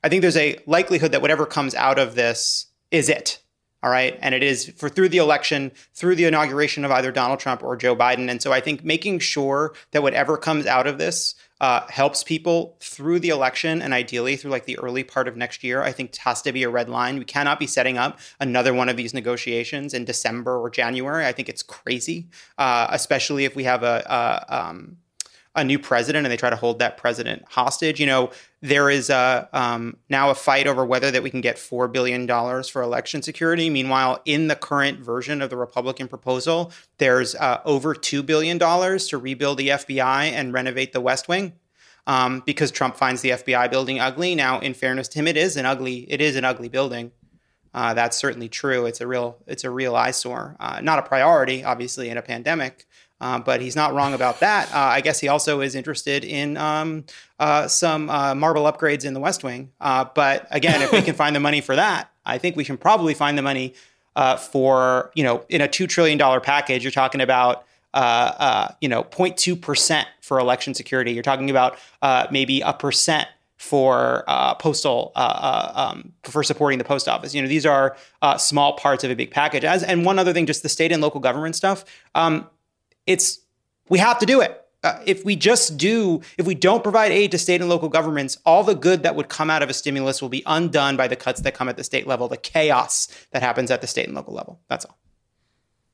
[0.03, 3.41] I think there's a likelihood that whatever comes out of this is it,
[3.83, 4.19] all right.
[4.21, 7.77] And it is for through the election, through the inauguration of either Donald Trump or
[7.77, 8.31] Joe Biden.
[8.31, 12.77] And so I think making sure that whatever comes out of this uh, helps people
[12.81, 16.15] through the election and ideally through like the early part of next year, I think
[16.17, 17.19] has to be a red line.
[17.19, 21.27] We cannot be setting up another one of these negotiations in December or January.
[21.27, 24.97] I think it's crazy, uh, especially if we have a, a um,
[25.57, 27.99] a new president and they try to hold that president hostage.
[27.99, 31.59] You know, there is a, um, now a fight over whether that we can get
[31.59, 33.69] four billion dollars for election security.
[33.69, 39.09] Meanwhile, in the current version of the Republican proposal, there's uh, over two billion dollars
[39.09, 41.55] to rebuild the FBI and renovate the West Wing.
[42.07, 44.35] Um, because Trump finds the FBI building ugly.
[44.35, 47.13] Now, in fairness to him, it is an ugly it is an ugly building.
[47.73, 48.87] Uh, that's certainly true.
[48.87, 50.57] It's a real it's a real eyesore.
[50.59, 52.87] Uh, not a priority, obviously, in a pandemic,
[53.21, 54.73] uh, but he's not wrong about that.
[54.75, 57.05] Uh, I guess he also is interested in um,
[57.39, 59.71] uh, some uh, marble upgrades in the West Wing.
[59.81, 62.77] Uh, but again, if we can find the money for that, I think we can
[62.77, 63.75] probably find the money
[64.17, 67.65] uh, for, you know, in a $2 trillion package, you're talking about,
[68.81, 71.13] you know, 0.2% for election security.
[71.13, 71.79] You're talking about
[72.31, 73.29] maybe a percent
[73.61, 77.35] for uh, postal uh, uh, um, for supporting the post office.
[77.35, 77.95] You know, these are
[78.39, 79.65] small parts of a big package.
[79.65, 81.85] As and one other thing, just the state and local government stuff.
[82.15, 82.49] Um,
[83.07, 83.41] it's
[83.89, 84.57] we have to do it.
[84.83, 88.39] Uh, if we just do, if we don't provide aid to state and local governments,
[88.47, 91.17] all the good that would come out of a stimulus will be undone by the
[91.17, 94.15] cuts that come at the state level, the chaos that happens at the state and
[94.15, 94.59] local level.
[94.69, 94.97] That's all.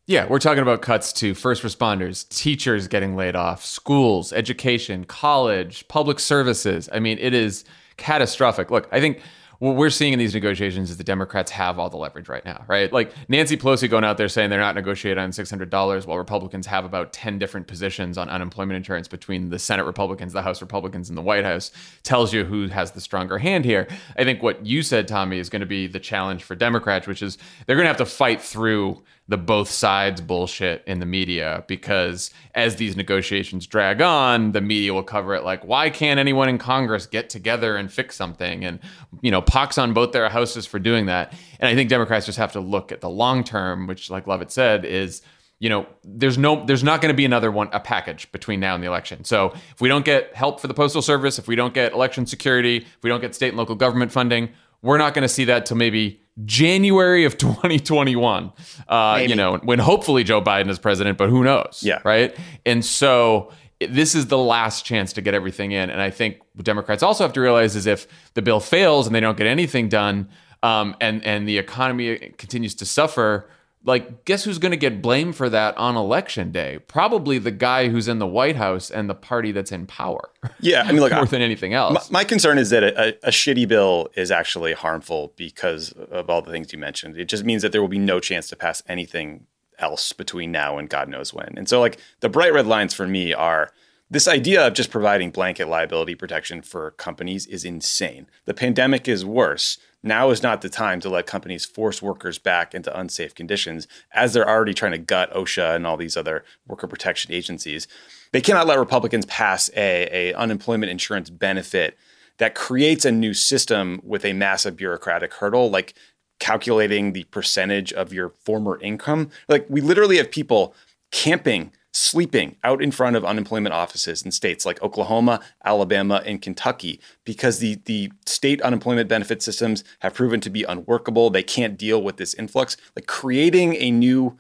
[0.09, 5.89] Yeah, we're talking about cuts to first responders, teachers getting laid off, schools, education, college,
[5.89, 6.89] public services.
[6.93, 7.65] I mean, it is
[7.97, 8.71] catastrophic.
[8.71, 9.21] Look, I think
[9.59, 12.65] what we're seeing in these negotiations is the Democrats have all the leverage right now,
[12.69, 12.93] right?
[12.93, 16.85] Like Nancy Pelosi going out there saying they're not negotiating on $600 while Republicans have
[16.85, 21.17] about 10 different positions on unemployment insurance between the Senate Republicans, the House Republicans, and
[21.17, 21.71] the White House
[22.03, 23.87] tells you who has the stronger hand here.
[24.17, 27.23] I think what you said, Tommy, is going to be the challenge for Democrats, which
[27.23, 31.65] is they're going to have to fight through the both sides bullshit in the media
[31.67, 36.49] because as these negotiations drag on, the media will cover it like, why can't anyone
[36.49, 38.65] in Congress get together and fix something?
[38.65, 38.79] And,
[39.23, 41.35] you know, pox on both their houses for doing that.
[41.59, 44.53] And I think Democrats just have to look at the long term, which, like Lovett
[44.53, 45.23] said, is
[45.59, 48.75] you know there's no there's not going to be another one a package between now
[48.75, 51.57] and the election so if we don't get help for the postal service if we
[51.57, 54.51] don't get election security if we don't get state and local government funding
[54.83, 58.53] we're not going to see that till maybe January of 2021.
[58.89, 61.81] Uh, you know, when hopefully Joe Biden is president, but who knows?
[61.83, 62.01] Yeah.
[62.05, 62.37] Right.
[62.65, 65.91] And so this is the last chance to get everything in.
[65.91, 69.15] And I think what Democrats also have to realize is if the bill fails and
[69.15, 70.29] they don't get anything done,
[70.63, 73.49] um, and and the economy continues to suffer,
[73.87, 76.81] like guess who's going to get blamed for that on election day?
[76.87, 80.31] Probably the guy who's in the White House and the party that's in power.
[80.61, 82.11] Yeah, I mean, look, more I- than anything else.
[82.11, 86.29] My, my concern is that a, a, a shitty bill is actually harmful because of
[86.29, 87.17] all the things you mentioned.
[87.17, 89.47] It just means that there will be no chance to pass anything
[89.79, 91.55] else between now and God knows when.
[91.57, 93.71] And so, like, the bright red lines for me are
[94.09, 98.27] this idea of just providing blanket liability protection for companies is insane.
[98.45, 99.79] The pandemic is worse.
[100.03, 104.33] Now is not the time to let companies force workers back into unsafe conditions as
[104.33, 107.89] they're already trying to gut OSHA and all these other worker protection agencies.
[108.31, 111.99] They cannot let Republicans pass a, a unemployment insurance benefit
[112.39, 115.95] that creates a new system with a massive bureaucratic hurdle, like
[116.39, 119.31] calculating the percentage of your former income.
[119.49, 120.75] Like we literally have people
[121.11, 127.01] camping, sleeping out in front of unemployment offices in states like Oklahoma, Alabama, and Kentucky
[127.25, 131.31] because the the state unemployment benefit systems have proven to be unworkable.
[131.31, 132.77] They can't deal with this influx.
[132.95, 134.37] Like creating a new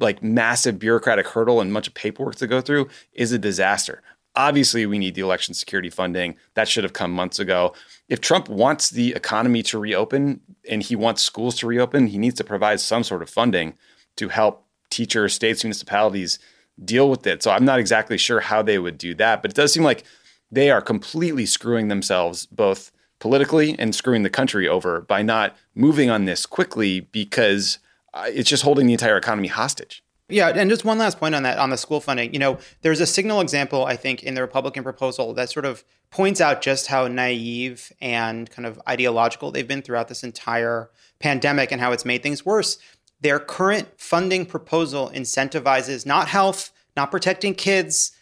[0.00, 4.02] like massive bureaucratic hurdle and a bunch of paperwork to go through is a disaster.
[4.34, 6.36] Obviously, we need the election security funding.
[6.54, 7.74] That should have come months ago.
[8.08, 12.36] If Trump wants the economy to reopen and he wants schools to reopen, he needs
[12.36, 13.74] to provide some sort of funding
[14.16, 16.38] to help teachers, states, municipalities
[16.84, 17.42] deal with it.
[17.42, 20.04] So I'm not exactly sure how they would do that, but it does seem like
[20.50, 26.08] they are completely screwing themselves both politically and screwing the country over by not moving
[26.08, 27.78] on this quickly because
[28.14, 30.02] uh, it's just holding the entire economy hostage.
[30.30, 32.34] Yeah, and just one last point on that on the school funding.
[32.34, 35.84] You know, there's a signal example I think in the Republican proposal that sort of
[36.10, 41.72] points out just how naive and kind of ideological they've been throughout this entire pandemic
[41.72, 42.78] and how it's made things worse.
[43.20, 48.12] Their current funding proposal incentivizes not health, not protecting kids,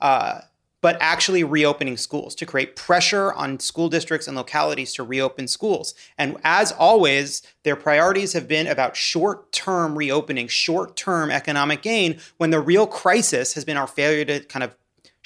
[0.00, 0.40] uh,
[0.82, 5.94] but actually reopening schools to create pressure on school districts and localities to reopen schools.
[6.16, 12.20] And as always, their priorities have been about short term reopening, short term economic gain,
[12.36, 14.76] when the real crisis has been our failure to kind of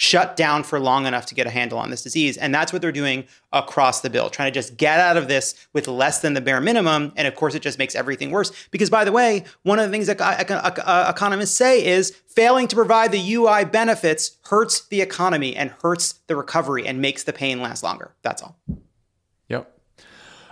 [0.01, 2.39] shut down for long enough to get a handle on this disease.
[2.39, 5.55] And that's what they're doing across the bill, trying to just get out of this
[5.75, 7.13] with less than the bare minimum.
[7.17, 8.51] And of course, it just makes everything worse.
[8.71, 12.77] Because, by the way, one of the things that uh, economists say is failing to
[12.77, 17.61] provide the UI benefits hurts the economy and hurts the recovery and makes the pain
[17.61, 18.15] last longer.
[18.23, 18.57] That's all.
[19.49, 19.71] Yep.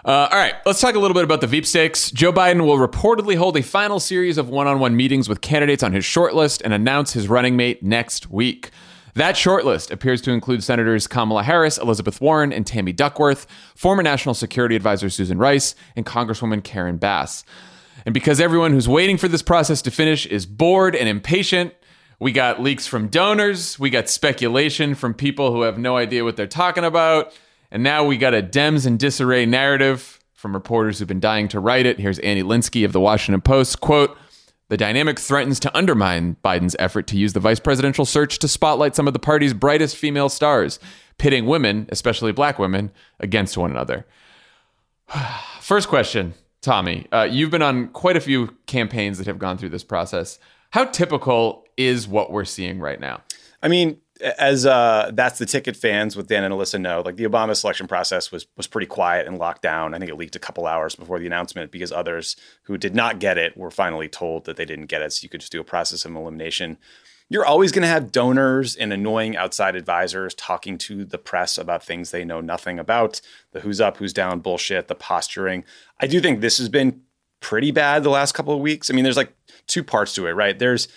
[0.05, 2.11] Uh, all right, let's talk a little bit about the Veep stakes.
[2.11, 5.83] Joe Biden will reportedly hold a final series of one on one meetings with candidates
[5.83, 8.73] on his shortlist and announce his running mate next week.
[9.15, 14.35] That shortlist appears to include Senators Kamala Harris, Elizabeth Warren, and Tammy Duckworth, former National
[14.35, 17.45] Security Advisor Susan Rice, and Congresswoman Karen Bass.
[18.07, 21.75] And because everyone who's waiting for this process to finish is bored and impatient,
[22.21, 26.37] we got leaks from donors, we got speculation from people who have no idea what
[26.37, 27.33] they're talking about,
[27.71, 31.61] and now we got a Dems and disarray narrative from reporters who've been dying to
[31.61, 31.99] write it.
[31.99, 34.17] Here's Annie Linskey of the Washington Post, quote,
[34.69, 38.95] the dynamic threatens to undermine Biden's effort to use the vice presidential search to spotlight
[38.95, 40.79] some of the party's brightest female stars,
[41.17, 44.07] pitting women, especially black women, against one another.
[45.61, 47.07] First question, Tommy.
[47.11, 50.39] Uh, you've been on quite a few campaigns that have gone through this process.
[50.71, 53.23] How typical is what we're seeing right now?
[53.63, 57.25] I mean, as uh, that's the ticket fans with Dan and Alyssa know, like the
[57.25, 59.95] Obama selection process was was pretty quiet and locked down.
[59.95, 63.19] I think it leaked a couple hours before the announcement because others who did not
[63.19, 65.13] get it were finally told that they didn't get it.
[65.13, 66.79] So you could just do a process of elimination.
[67.31, 71.85] You're always going to have donors and annoying outside advisors talking to the press about
[71.85, 73.21] things they know nothing about,
[73.53, 75.65] the who's up, who's down bullshit, the posturing.
[76.01, 77.03] I do think this has been
[77.41, 78.91] pretty bad the last couple of weeks.
[78.91, 79.35] I mean, there's like
[79.67, 80.59] two parts to it, right?
[80.59, 80.89] There's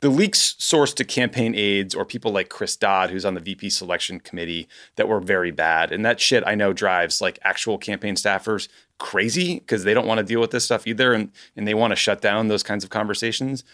[0.00, 3.70] the leaks sourced to campaign aides or people like Chris Dodd, who's on the VP
[3.70, 5.92] selection committee, that were very bad.
[5.92, 10.18] And that shit I know drives like actual campaign staffers crazy because they don't want
[10.18, 11.12] to deal with this stuff either.
[11.12, 13.64] And, and they want to shut down those kinds of conversations.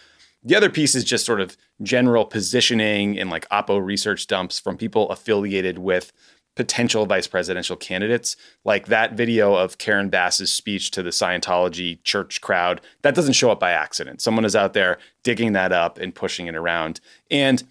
[0.43, 4.77] The other piece is just sort of general positioning and like Oppo research dumps from
[4.77, 6.11] people affiliated with
[6.55, 8.35] potential vice presidential candidates.
[8.63, 13.51] Like that video of Karen Bass's speech to the Scientology church crowd, that doesn't show
[13.51, 14.21] up by accident.
[14.21, 16.99] Someone is out there digging that up and pushing it around.
[17.29, 17.63] And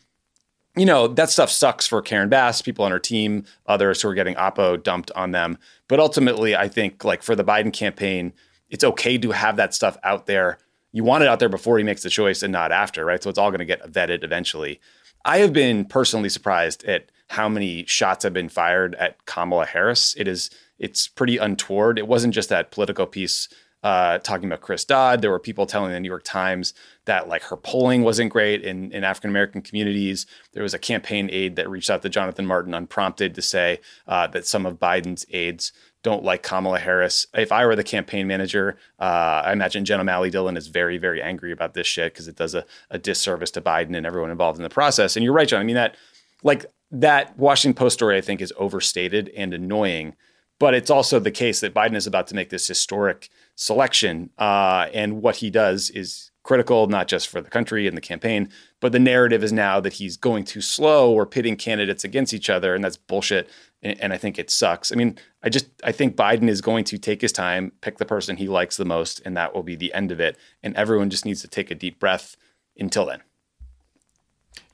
[0.77, 4.15] you know, that stuff sucks for Karen Bass, people on her team, others who are
[4.15, 5.57] getting Oppo dumped on them.
[5.89, 8.33] But ultimately, I think like for the Biden campaign,
[8.71, 10.59] it's okay to have that stuff out there.
[10.91, 13.23] You want it out there before he makes the choice and not after, right?
[13.23, 14.81] So it's all going to get vetted eventually.
[15.25, 20.15] I have been personally surprised at how many shots have been fired at Kamala Harris.
[20.19, 21.99] It is it's pretty untoward.
[21.99, 23.49] It wasn't just that political piece
[23.85, 25.21] uh, talking about Chris Dodd.
[25.21, 26.73] There were people telling the New York Times
[27.05, 30.27] that like her polling wasn't great in, in African American communities.
[30.55, 34.27] There was a campaign aide that reached out to Jonathan Martin unprompted to say uh,
[34.29, 35.73] that some of Biden's aides
[36.03, 37.27] don't like Kamala Harris.
[37.35, 41.21] If I were the campaign manager, uh, I imagine Jen O'Malley Dillon is very, very
[41.21, 44.59] angry about this shit because it does a, a disservice to Biden and everyone involved
[44.59, 45.17] in the process.
[45.17, 45.61] And you're right, John.
[45.61, 45.97] I mean that,
[46.43, 46.67] like
[47.01, 50.17] that Washington Post story, I think is overstated and annoying.
[50.61, 54.87] But it's also the case that Biden is about to make this historic selection, uh,
[54.95, 58.93] and what he does is critical, not just for the country and the campaign, but
[58.93, 62.75] the narrative is now that he's going too slow or pitting candidates against each other,
[62.75, 63.49] and that's bullshit.
[63.83, 64.93] And, and I think it sucks.
[64.93, 68.05] I mean, I just I think Biden is going to take his time, pick the
[68.05, 70.37] person he likes the most, and that will be the end of it.
[70.63, 72.37] And everyone just needs to take a deep breath
[72.79, 73.23] until then.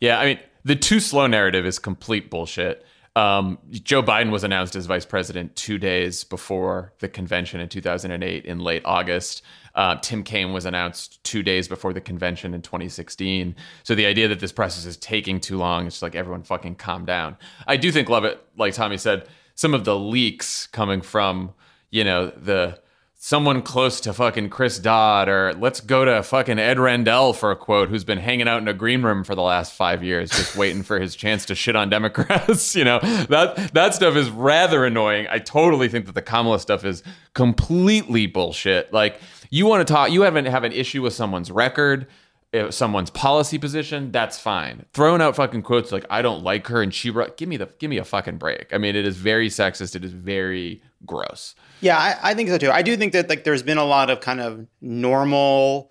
[0.01, 2.85] Yeah, I mean, the too slow narrative is complete bullshit.
[3.17, 8.45] Um, Joe Biden was announced as vice president two days before the convention in 2008
[8.45, 9.43] in late August.
[9.75, 13.55] Uh, Tim Kaine was announced two days before the convention in 2016.
[13.83, 17.05] So the idea that this process is taking too long, it's like everyone fucking calm
[17.05, 17.37] down.
[17.67, 21.53] I do think Lovett, like Tommy said, some of the leaks coming from,
[21.91, 22.81] you know, the
[23.23, 27.57] someone close to fucking Chris Dodd, or let's go to fucking Ed Rendell for a
[27.57, 30.57] quote, who's been hanging out in a green room for the last five years, just
[30.57, 32.75] waiting for his chance to shit on Democrats.
[32.75, 32.99] you know,
[33.29, 35.27] that that stuff is rather annoying.
[35.31, 37.03] I totally think that the Kamala stuff is
[37.35, 38.91] completely bullshit.
[38.91, 42.07] Like, you want to talk, you haven't have an issue with someone's record.
[42.53, 44.87] If someone's policy position, that's fine.
[44.93, 47.91] Throwing out fucking quotes like "I don't like her" and she give me the give
[47.91, 48.73] me a fucking break.
[48.73, 49.95] I mean, it is very sexist.
[49.95, 51.55] It is very gross.
[51.81, 52.71] Yeah, I, I, think so too.
[52.71, 55.91] I do think that like there's been a lot of kind of normal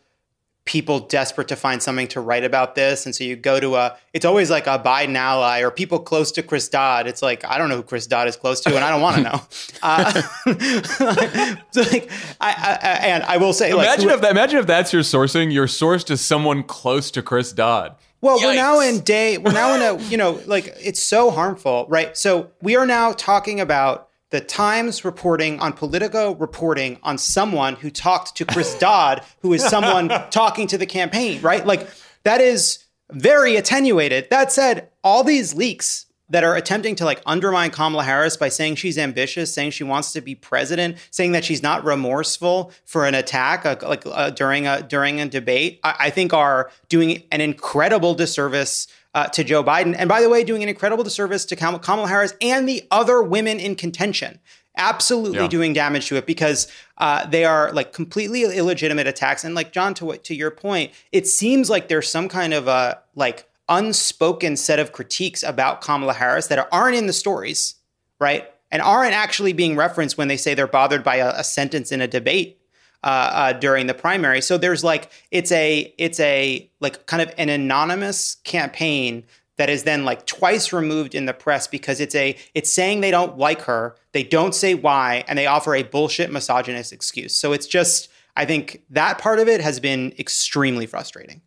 [0.70, 3.97] people desperate to find something to write about this, and so you go to a.
[4.14, 7.07] It's always like a Biden ally or people close to Chris Dodd.
[7.07, 9.16] It's like I don't know who Chris Dodd is close to, and I don't want
[9.16, 9.41] to know.
[9.82, 10.12] uh,
[11.72, 14.93] so like, I, I, and I will say, imagine like, if that, imagine if that's
[14.93, 15.51] your sourcing.
[15.51, 17.95] Your source to someone close to Chris Dodd.
[18.22, 18.43] Well, Yikes.
[18.43, 19.38] we're now in day.
[19.39, 20.03] We're now in a.
[20.03, 22.16] You know, like it's so harmful, right?
[22.16, 27.90] So we are now talking about the Times reporting on Politico reporting on someone who
[27.90, 31.66] talked to Chris Dodd, who is someone talking to the campaign, right?
[31.66, 31.88] Like
[32.24, 34.30] that is very attenuated.
[34.30, 38.76] That said, all these leaks that are attempting to like undermine Kamala Harris by saying
[38.76, 43.16] she's ambitious, saying she wants to be president, saying that she's not remorseful for an
[43.16, 47.42] attack uh, like uh, during a during a debate, I, I think are doing an
[47.42, 49.95] incredible disservice uh, to Joe Biden.
[49.97, 53.60] And by the way, doing an incredible disservice to Kamala Harris and the other women
[53.60, 54.39] in contention.
[54.78, 55.47] Absolutely yeah.
[55.47, 59.43] doing damage to it because uh, they are like completely illegitimate attacks.
[59.43, 62.68] And like John, to what to your point, it seems like there's some kind of
[62.68, 67.76] a like unspoken set of critiques about Kamala Harris that aren't in the stories,
[68.20, 68.49] right?
[68.72, 72.01] And aren't actually being referenced when they say they're bothered by a, a sentence in
[72.01, 72.59] a debate
[73.04, 74.41] uh, uh, during the primary.
[74.41, 79.24] So there's like it's a it's a like kind of an anonymous campaign
[79.58, 83.12] that is then like twice removed in the press because it's a it's saying they
[83.12, 87.36] don't like her, they don't say why, and they offer a bullshit misogynist excuse.
[87.36, 91.41] So it's just I think that part of it has been extremely frustrating.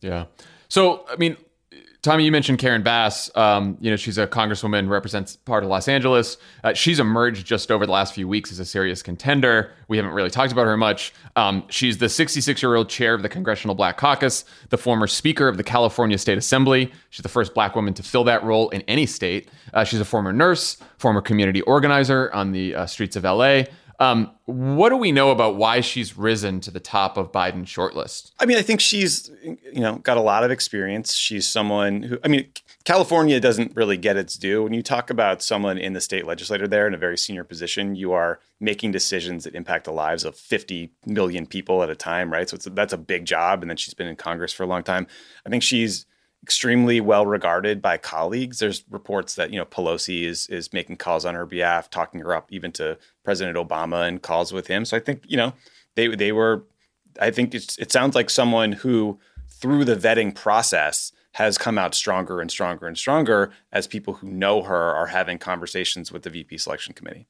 [0.00, 0.26] Yeah.
[0.68, 1.36] So I mean,
[2.02, 3.30] Tommy, you mentioned Karen Bass.
[3.36, 6.38] Um, you know, she's a congresswoman, represents part of Los Angeles.
[6.64, 9.70] Uh, she's emerged just over the last few weeks as a serious contender.
[9.88, 11.12] We haven't really talked about her much.
[11.36, 15.46] Um, she's the 66 year old chair of the Congressional Black Caucus, the former Speaker
[15.46, 16.90] of the California State Assembly.
[17.10, 19.50] She's the first black woman to fill that role in any state.
[19.74, 23.64] Uh, she's a former nurse, former community organizer on the uh, streets of LA.
[24.00, 28.32] Um, what do we know about why she's risen to the top of Biden's shortlist?
[28.40, 31.12] I mean, I think she's you know got a lot of experience.
[31.12, 32.48] She's someone who I mean,
[32.84, 34.62] California doesn't really get its due.
[34.62, 37.94] When you talk about someone in the state legislature there in a very senior position,
[37.94, 42.32] you are making decisions that impact the lives of 50 million people at a time,
[42.32, 42.48] right?
[42.48, 43.62] So that's a big job.
[43.62, 45.06] And then she's been in Congress for a long time.
[45.44, 46.06] I think she's
[46.42, 48.58] extremely well regarded by colleagues.
[48.58, 52.34] There's reports that you know Pelosi is is making calls on her behalf, talking her
[52.34, 54.84] up even to President Obama and calls with him.
[54.84, 55.52] So I think you know
[55.94, 56.64] they they were.
[57.20, 59.18] I think it sounds like someone who
[59.48, 64.28] through the vetting process has come out stronger and stronger and stronger as people who
[64.28, 67.26] know her are having conversations with the VP selection committee.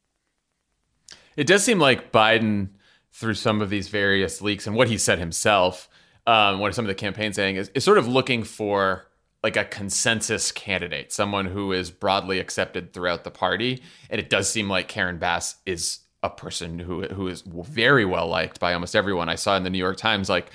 [1.36, 2.68] It does seem like Biden,
[3.12, 5.88] through some of these various leaks and what he said himself,
[6.26, 9.06] um, what some of the campaign saying is, is sort of looking for
[9.42, 13.82] like a consensus candidate, someone who is broadly accepted throughout the party.
[14.10, 18.28] And it does seem like Karen Bass is a person who who is very well
[18.28, 19.28] liked by almost everyone.
[19.28, 20.50] I saw in the New York Times like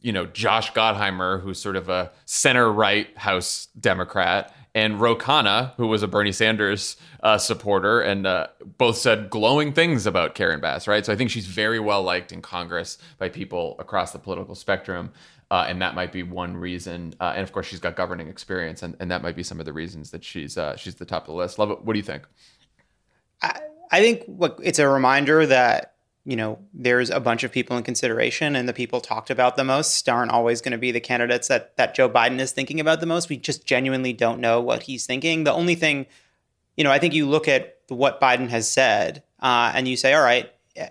[0.00, 5.72] you know Josh Gottheimer, who's sort of a center right House Democrat, and Ro Khanna,
[5.76, 10.60] who was a Bernie Sanders uh, supporter, and uh, both said glowing things about Karen
[10.60, 11.04] Bass, right?
[11.04, 15.12] So I think she's very well liked in Congress by people across the political spectrum.
[15.50, 17.14] Uh, and that might be one reason.
[17.20, 19.64] Uh, and of course, she's got governing experience, and, and that might be some of
[19.64, 21.58] the reasons that she's uh, she's the top of the list.
[21.58, 21.84] Lovett.
[21.84, 22.26] What do you think?
[23.42, 23.60] I,
[23.90, 24.24] I think
[24.62, 25.94] it's a reminder that
[26.26, 29.64] you know there's a bunch of people in consideration, and the people talked about the
[29.64, 33.00] most aren't always going to be the candidates that that Joe Biden is thinking about
[33.00, 33.30] the most.
[33.30, 35.44] We just genuinely don't know what he's thinking.
[35.44, 36.04] The only thing,
[36.78, 40.14] you know, I think you look at what Biden has said, uh, and you say,
[40.14, 40.50] all right,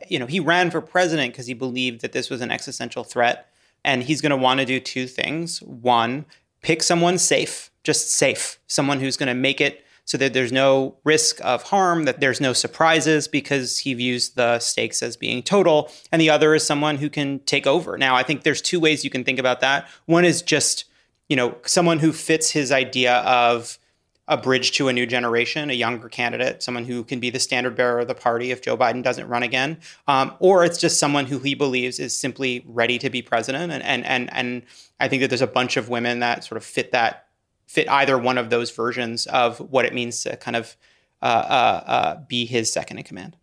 [0.10, 3.50] you know, he ran for president because he believed that this was an existential threat,
[3.86, 5.62] and he's going to want to do two things.
[5.62, 6.26] One,
[6.62, 10.98] pick someone safe, just safe, someone who's going to make it so that there's no
[11.06, 15.90] risk of harm, that there's no surprises because he views the stakes as being total.
[16.12, 17.98] And the other is someone who can take over.
[17.98, 19.88] Now, I think there's two ways you can think about that.
[20.06, 20.84] One is just,
[21.30, 23.80] you know, someone who fits his idea of
[24.28, 27.76] a bridge to a new generation, a younger candidate, someone who can be the standard
[27.76, 31.26] bearer of the party if Joe Biden doesn't run again, um, or it's just someone
[31.26, 33.72] who he believes is simply ready to be president.
[33.72, 34.64] And and and and
[35.00, 37.28] I think that there's a bunch of women that sort of fit that
[37.68, 40.76] fit either one of those versions of what it means to kind of
[41.22, 43.36] uh, uh, uh, be his second in command.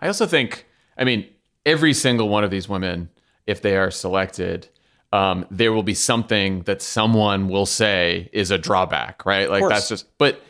[0.00, 0.66] I also think,
[0.98, 1.26] I mean,
[1.64, 3.08] every single one of these women,
[3.46, 4.68] if they are selected,
[5.14, 9.48] um, there will be something that someone will say is a drawback, right?
[9.48, 10.42] Like that's just, but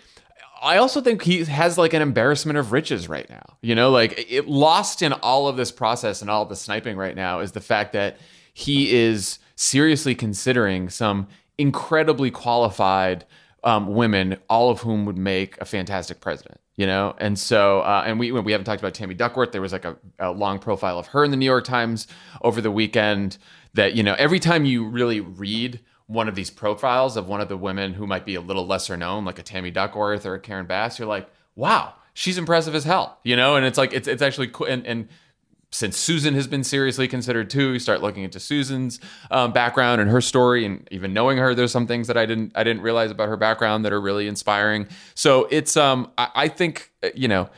[0.62, 3.58] I also think he has like an embarrassment of riches right now.
[3.60, 6.96] You know, like it lost in all of this process and all of the sniping
[6.96, 8.16] right now is the fact that
[8.54, 13.26] he is seriously considering some incredibly qualified
[13.64, 16.58] um, women, all of whom would make a fantastic president.
[16.76, 19.52] You know, and so uh, and we we haven't talked about Tammy Duckworth.
[19.52, 22.06] There was like a, a long profile of her in the New York Times
[22.40, 23.36] over the weekend.
[23.75, 27.49] That you know, every time you really read one of these profiles of one of
[27.49, 30.41] the women who might be a little lesser known, like a Tammy Duckworth or a
[30.41, 33.57] Karen Bass, you're like, wow, she's impressive as hell, you know.
[33.57, 34.66] And it's like it's it's actually cool.
[34.66, 35.09] And, and
[35.70, 39.01] since Susan has been seriously considered too, you start looking into Susan's
[39.33, 42.53] um, background and her story, and even knowing her, there's some things that I didn't
[42.55, 44.87] I didn't realize about her background that are really inspiring.
[45.14, 47.51] So it's um I, I think uh, you know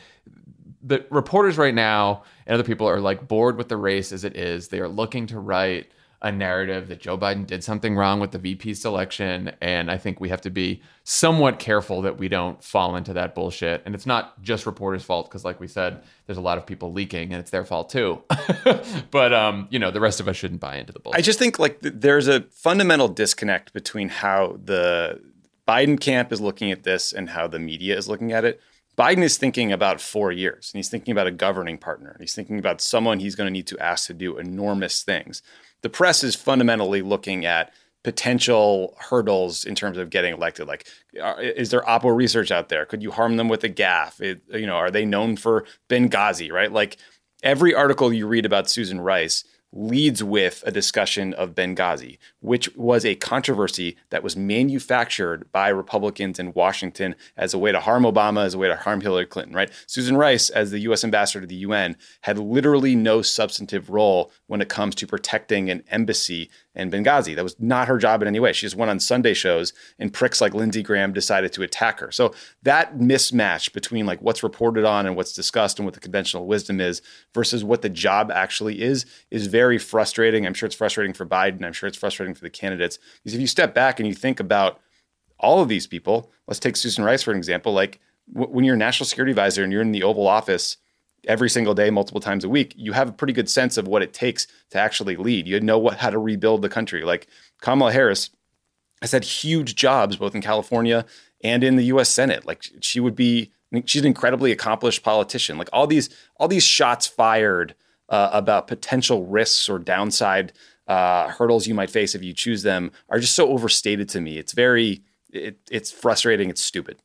[0.81, 4.35] the reporters right now and other people are like bored with the race as it
[4.35, 4.69] is.
[4.69, 5.91] They are looking to write
[6.21, 9.51] a narrative that Joe Biden did something wrong with the VP selection.
[9.61, 13.35] And I think we have to be somewhat careful that we don't fall into that
[13.35, 13.83] bullshit.
[13.85, 16.91] And it's not just reporters' fault, because like we said, there's a lot of people
[16.91, 18.23] leaking and it's their fault too.
[19.11, 21.19] but, um, you know, the rest of us shouldn't buy into the bullshit.
[21.19, 25.21] I just think like th- there's a fundamental disconnect between how the
[25.67, 28.59] Biden camp is looking at this and how the media is looking at it.
[28.97, 32.17] Biden is thinking about four years and he's thinking about a governing partner.
[32.19, 35.43] He's thinking about someone he's going to need to ask to do enormous things
[35.81, 37.71] the press is fundamentally looking at
[38.03, 40.67] potential hurdles in terms of getting elected.
[40.67, 42.85] Like, is there Oppo research out there?
[42.85, 44.21] Could you harm them with a gaffe?
[44.21, 46.51] It, you know, are they known for Benghazi?
[46.51, 46.71] Right?
[46.71, 46.97] Like
[47.43, 49.43] every article you read about Susan Rice
[49.73, 56.39] leads with a discussion of Benghazi, which was a controversy that was manufactured by Republicans
[56.39, 59.55] in Washington as a way to harm Obama, as a way to harm Hillary Clinton,
[59.55, 59.71] right?
[59.85, 64.61] Susan Rice, as the US ambassador to the UN, had literally no substantive role when
[64.61, 67.35] it comes to protecting an embassy in Benghazi.
[67.35, 68.53] That was not her job in any way.
[68.53, 72.11] She just went on Sunday shows and pricks like Lindsey Graham decided to attack her.
[72.11, 76.45] So that mismatch between like what's reported on and what's discussed and what the conventional
[76.45, 77.01] wisdom is
[77.33, 80.45] versus what the job actually is is very frustrating.
[80.45, 81.65] I'm sure it's frustrating for Biden.
[81.65, 82.99] I'm sure it's frustrating for the candidates.
[83.23, 84.79] Because if you step back and you think about
[85.39, 87.73] all of these people, let's take Susan Rice for an example.
[87.73, 87.99] Like
[88.33, 90.77] w- when you're a national security advisor and you're in the Oval Office
[91.27, 94.01] every single day, multiple times a week, you have a pretty good sense of what
[94.01, 95.47] it takes to actually lead.
[95.47, 97.03] You know what how to rebuild the country.
[97.03, 97.27] Like
[97.61, 98.29] Kamala Harris
[99.01, 101.05] has had huge jobs both in California
[101.43, 102.09] and in the U.S.
[102.09, 102.45] Senate.
[102.45, 103.51] Like she would be,
[103.85, 105.57] she's an incredibly accomplished politician.
[105.57, 107.75] Like all these all these shots fired
[108.09, 110.53] uh, about potential risks or downside
[110.87, 114.37] uh, hurdles you might face if you choose them are just so overstated to me.
[114.37, 115.01] It's very,
[115.31, 116.49] it, it's frustrating.
[116.49, 117.01] It's stupid.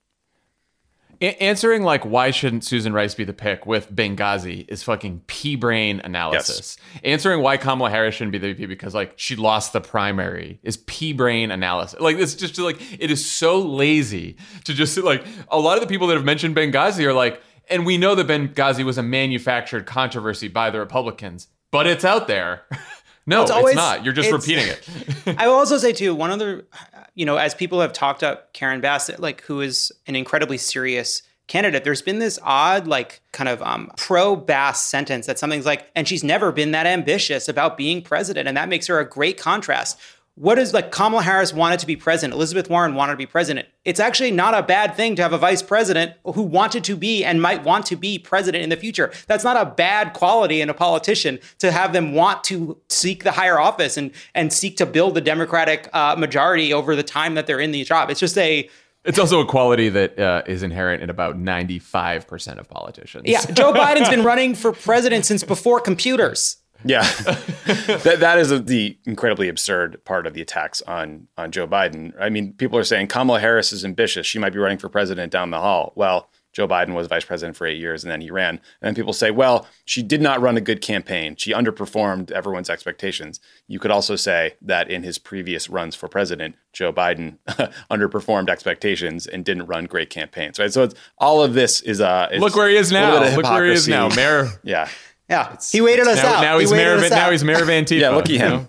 [1.22, 5.54] A- answering like why shouldn't Susan Rice be the pick with Benghazi is fucking pea
[5.54, 6.76] brain analysis.
[6.94, 7.02] Yes.
[7.04, 10.76] Answering why Kamala Harris shouldn't be the VP because like she lost the primary is
[10.78, 12.00] pea brain analysis.
[12.00, 15.86] Like it's just like it is so lazy to just like a lot of the
[15.86, 19.86] people that have mentioned Benghazi are like, and we know that Benghazi was a manufactured
[19.86, 22.62] controversy by the Republicans, but it's out there.
[23.26, 24.04] no, it's, always, it's, not.
[24.04, 25.36] You're just repeating it.
[25.38, 26.66] I will also say too, one other
[27.14, 31.22] you know, as people have talked up Karen Bassett, like who is an incredibly serious
[31.48, 35.90] candidate, there's been this odd, like, kind of um, pro Bass sentence that something's like,
[35.94, 38.48] and she's never been that ambitious about being president.
[38.48, 39.98] And that makes her a great contrast
[40.34, 43.68] what is like Kamala Harris wanted to be president, Elizabeth Warren wanted to be president.
[43.84, 47.22] It's actually not a bad thing to have a vice president who wanted to be
[47.22, 49.12] and might want to be president in the future.
[49.26, 53.32] That's not a bad quality in a politician to have them want to seek the
[53.32, 57.46] higher office and and seek to build the Democratic uh, majority over the time that
[57.46, 58.08] they're in the job.
[58.08, 58.70] It's just a
[59.04, 63.24] It's also a quality that uh, is inherent in about 95% of politicians.
[63.26, 66.56] Yeah, Joe Biden's been running for president since before computers.
[66.84, 71.66] Yeah, that that is a, the incredibly absurd part of the attacks on on Joe
[71.66, 72.12] Biden.
[72.20, 75.32] I mean, people are saying Kamala Harris is ambitious; she might be running for president
[75.32, 75.92] down the hall.
[75.94, 78.56] Well, Joe Biden was vice president for eight years and then he ran.
[78.56, 81.34] And then people say, well, she did not run a good campaign.
[81.36, 83.40] She underperformed everyone's expectations.
[83.66, 87.38] You could also say that in his previous runs for president, Joe Biden
[87.90, 90.58] underperformed expectations and didn't run great campaigns.
[90.58, 90.72] Right.
[90.72, 93.34] So it's, all of this is uh, look where he is now.
[93.34, 94.50] Look where he is now, Mayor.
[94.62, 94.88] yeah.
[95.28, 95.56] Yeah.
[95.70, 96.42] He waited us now, out.
[96.42, 97.08] Now he's Mayor.
[97.08, 98.00] Now he's Mayor of Antifa.
[98.00, 98.10] yeah.
[98.10, 98.66] Looky him.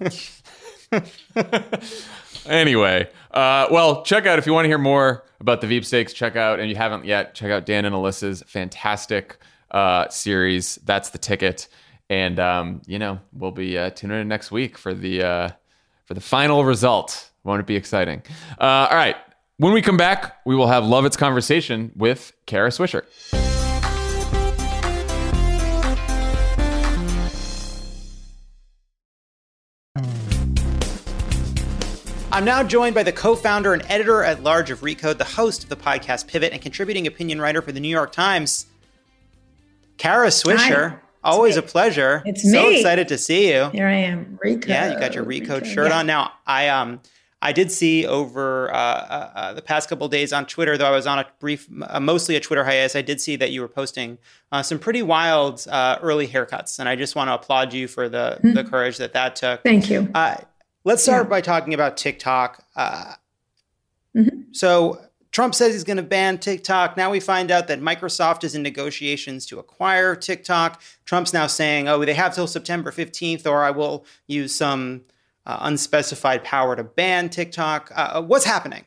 [2.45, 6.13] anyway, uh, well, check out if you want to hear more about the Veep Stakes.
[6.13, 9.37] Check out, and you haven't yet, check out Dan and Alyssa's fantastic
[9.71, 10.75] uh, series.
[10.85, 11.67] That's the ticket,
[12.09, 15.49] and um, you know we'll be uh, tuning in next week for the uh,
[16.05, 17.31] for the final result.
[17.43, 18.21] Won't it be exciting?
[18.59, 19.17] Uh, all right.
[19.57, 23.03] When we come back, we will have Lovett's conversation with Kara Swisher.
[32.33, 35.61] I'm now joined by the co founder and editor at large of Recode, the host
[35.61, 38.65] of the podcast Pivot, and contributing opinion writer for the New York Times,
[39.97, 40.89] Kara Swisher.
[40.93, 40.99] Hi.
[41.23, 42.23] Always a pleasure.
[42.25, 42.53] It's so me.
[42.53, 43.69] So excited to see you.
[43.69, 44.39] Here I am.
[44.43, 44.67] Recode.
[44.67, 45.99] Yeah, you got your Recode, Recode shirt yeah.
[45.99, 46.07] on.
[46.07, 47.01] Now, I um
[47.39, 50.91] I did see over uh, uh, uh, the past couple days on Twitter, though I
[50.91, 52.95] was on a brief, uh, mostly a Twitter hiatus.
[52.95, 54.17] I did see that you were posting
[54.51, 58.09] uh, some pretty wild uh, early haircuts, and I just want to applaud you for
[58.09, 58.53] the mm-hmm.
[58.53, 59.61] the courage that that took.
[59.61, 60.09] Thank you.
[60.83, 61.29] Let's start yeah.
[61.29, 62.65] by talking about TikTok.
[62.75, 63.13] Uh,
[64.15, 64.41] mm-hmm.
[64.51, 66.95] So Trump says he's going to ban TikTok.
[66.95, 70.81] Now we find out that Microsoft is in negotiations to acquire TikTok.
[71.05, 75.01] Trump's now saying, "Oh, they have till September 15th, or I will use some
[75.45, 78.85] uh, unspecified power to ban TikTok." Uh, what's happening?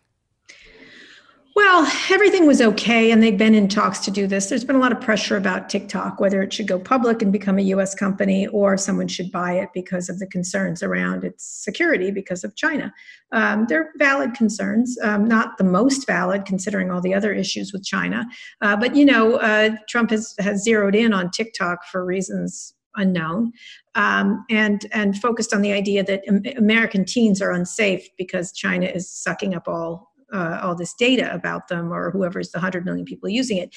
[1.56, 4.50] Well, everything was okay, and they've been in talks to do this.
[4.50, 7.58] There's been a lot of pressure about TikTok, whether it should go public and become
[7.58, 12.10] a US company or someone should buy it because of the concerns around its security
[12.10, 12.92] because of China.
[13.32, 17.82] Um, they're valid concerns, um, not the most valid considering all the other issues with
[17.82, 18.26] China.
[18.60, 23.52] Uh, but, you know, uh, Trump has, has zeroed in on TikTok for reasons unknown
[23.94, 26.22] um, and and focused on the idea that
[26.56, 31.68] American teens are unsafe because China is sucking up all uh, all this data about
[31.68, 33.74] them or whoever's the 100 million people using it.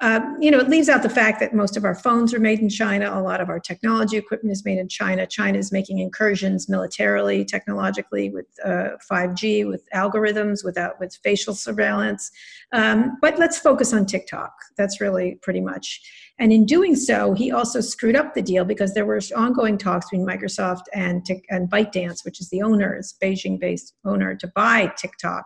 [0.00, 2.60] Um, you know, it leaves out the fact that most of our phones are made
[2.60, 3.10] in China.
[3.12, 5.26] A lot of our technology equipment is made in China.
[5.26, 12.30] China is making incursions militarily, technologically, with uh, 5G, with algorithms, without with facial surveillance.
[12.72, 14.52] Um, but let's focus on TikTok.
[14.76, 16.00] That's really pretty much.
[16.40, 20.08] And in doing so, he also screwed up the deal because there were ongoing talks
[20.08, 25.44] between Microsoft and, and ByteDance, which is the owner, is Beijing-based owner, to buy TikTok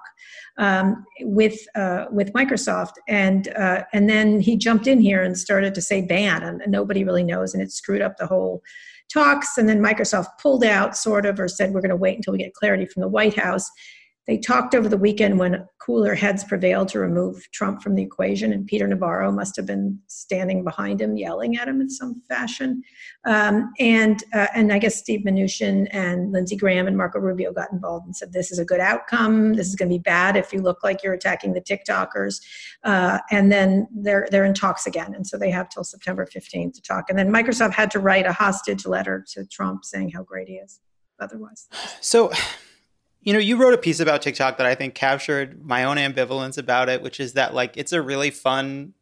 [0.59, 5.75] um, with uh, with Microsoft, and uh, and then he jumped in here and started
[5.75, 8.63] to say ban, and nobody really knows, and it screwed up the whole
[9.13, 9.57] talks.
[9.59, 12.39] And then Microsoft pulled out, sort of, or said we're going to wait until we
[12.39, 13.71] get clarity from the White House.
[14.27, 18.53] They talked over the weekend when cooler heads prevailed to remove Trump from the equation,
[18.53, 22.83] and Peter Navarro must have been standing behind him, yelling at him in some fashion.
[23.25, 27.73] Um, and uh, and I guess Steve Mnuchin and Lindsey Graham and Marco Rubio got
[27.73, 29.55] involved and said this is a good outcome.
[29.55, 32.41] This is going to be bad if you look like you're attacking the TikTokers.
[32.85, 36.75] Uh, and then they're they're in talks again, and so they have till September 15th
[36.75, 37.07] to talk.
[37.09, 40.55] And then Microsoft had to write a hostage letter to Trump saying how great he
[40.55, 40.81] is.
[41.21, 41.69] Otherwise,
[42.01, 42.33] so
[43.23, 46.59] you know, you wrote a piece about TikTok that I think captured my own ambivalence
[46.59, 48.95] about it, which is that like it's a really fun,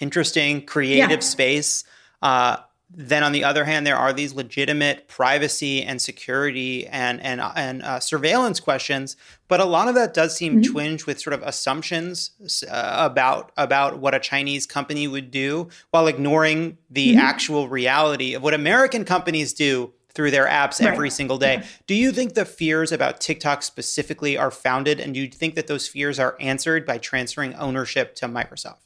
[0.00, 1.20] interesting, creative yeah.
[1.20, 1.84] space.
[2.22, 2.56] Uh,
[2.88, 7.82] then on the other hand, there are these legitimate privacy and security and and and
[7.82, 9.16] uh, surveillance questions,
[9.48, 10.72] but a lot of that does seem mm-hmm.
[10.72, 12.30] twinged with sort of assumptions
[12.70, 17.18] uh, about about what a Chinese company would do, while ignoring the mm-hmm.
[17.18, 20.92] actual reality of what American companies do through their apps right.
[20.92, 21.56] every single day.
[21.56, 21.66] Yeah.
[21.86, 24.98] Do you think the fears about TikTok specifically are founded?
[24.98, 28.85] And do you think that those fears are answered by transferring ownership to Microsoft?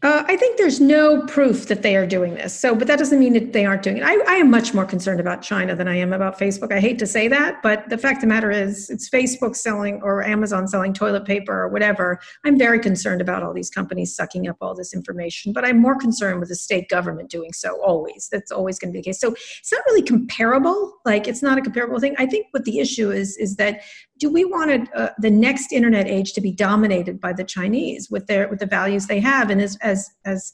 [0.00, 2.56] Uh, I think there's no proof that they are doing this.
[2.56, 4.04] So, but that doesn't mean that they aren't doing it.
[4.04, 6.72] I, I, am much more concerned about China than I am about Facebook.
[6.72, 10.00] I hate to say that, but the fact of the matter is, it's Facebook selling
[10.04, 12.20] or Amazon selling toilet paper or whatever.
[12.44, 15.98] I'm very concerned about all these companies sucking up all this information, but I'm more
[15.98, 18.28] concerned with the state government doing so always.
[18.30, 19.20] That's always going to be the case.
[19.20, 20.92] So, it's not really comparable.
[21.06, 22.14] Like, it's not a comparable thing.
[22.18, 23.80] I think what the issue is is that
[24.18, 28.26] do we want uh, the next internet age to be dominated by the Chinese with
[28.26, 29.50] their with the values they have?
[29.50, 30.52] And as as as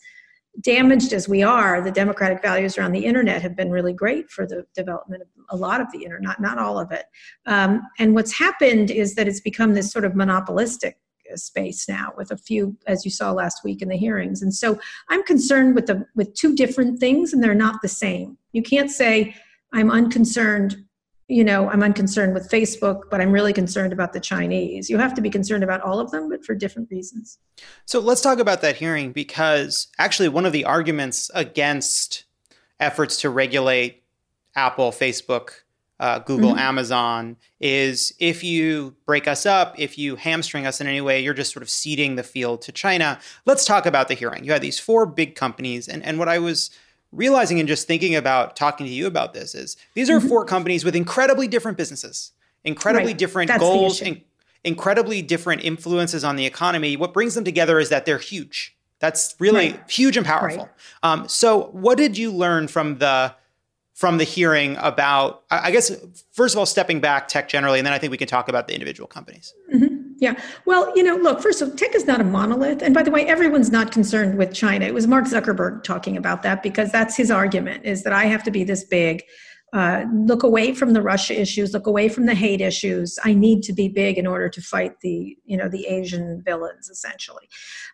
[0.61, 4.47] damaged as we are, the democratic values around the internet have been really great for
[4.47, 7.07] the development of a lot of the internet, not all of it.
[7.47, 10.99] Um, and what's happened is that it's become this sort of monopolistic
[11.35, 14.79] space now with a few as you saw last week in the hearings and so
[15.09, 18.91] i'm concerned with the with two different things and they're not the same you can't
[18.91, 19.35] say
[19.73, 20.85] i'm unconcerned
[21.29, 25.15] you know i'm unconcerned with facebook but i'm really concerned about the chinese you have
[25.15, 27.39] to be concerned about all of them but for different reasons
[27.87, 32.25] so let's talk about that hearing because actually one of the arguments against
[32.79, 34.03] efforts to regulate
[34.55, 35.51] apple facebook
[36.01, 36.59] uh, Google, mm-hmm.
[36.59, 41.35] Amazon, is if you break us up, if you hamstring us in any way, you're
[41.35, 43.19] just sort of ceding the field to China.
[43.47, 44.45] Let's talk about the hearing.
[44.45, 46.71] You had these four big companies, and, and what I was
[47.15, 50.29] realizing and just thinking about talking to you about this is these are mm-hmm.
[50.29, 52.33] four companies with incredibly different businesses,
[52.65, 53.19] incredibly right.
[53.19, 54.23] different That's goals, in,
[54.65, 56.97] incredibly different influences on the economy.
[56.97, 58.77] What brings them together is that they're huge.
[58.99, 59.91] That's really right.
[59.91, 60.65] huge and powerful.
[60.65, 60.71] Right.
[61.03, 63.35] Um, so, what did you learn from the
[63.95, 65.95] from the hearing about, I guess,
[66.33, 68.67] first of all, stepping back tech generally, and then I think we can talk about
[68.67, 69.55] the individual companies.
[69.73, 69.94] Mm-hmm.
[70.25, 70.41] Yeah.
[70.65, 72.81] Well, you know, look, first of all, tech is not a monolith.
[72.81, 74.87] And by the way, everyone's not concerned with China.
[74.87, 78.43] It was Mark Zuckerberg talking about that because that's his argument is that I have
[78.45, 79.23] to be this big
[79.75, 83.19] uh, look away from the Russia issues, look away from the hate issues.
[83.25, 86.89] I need to be big in order to fight the, you know, the Asian villains,
[86.89, 87.49] essentially.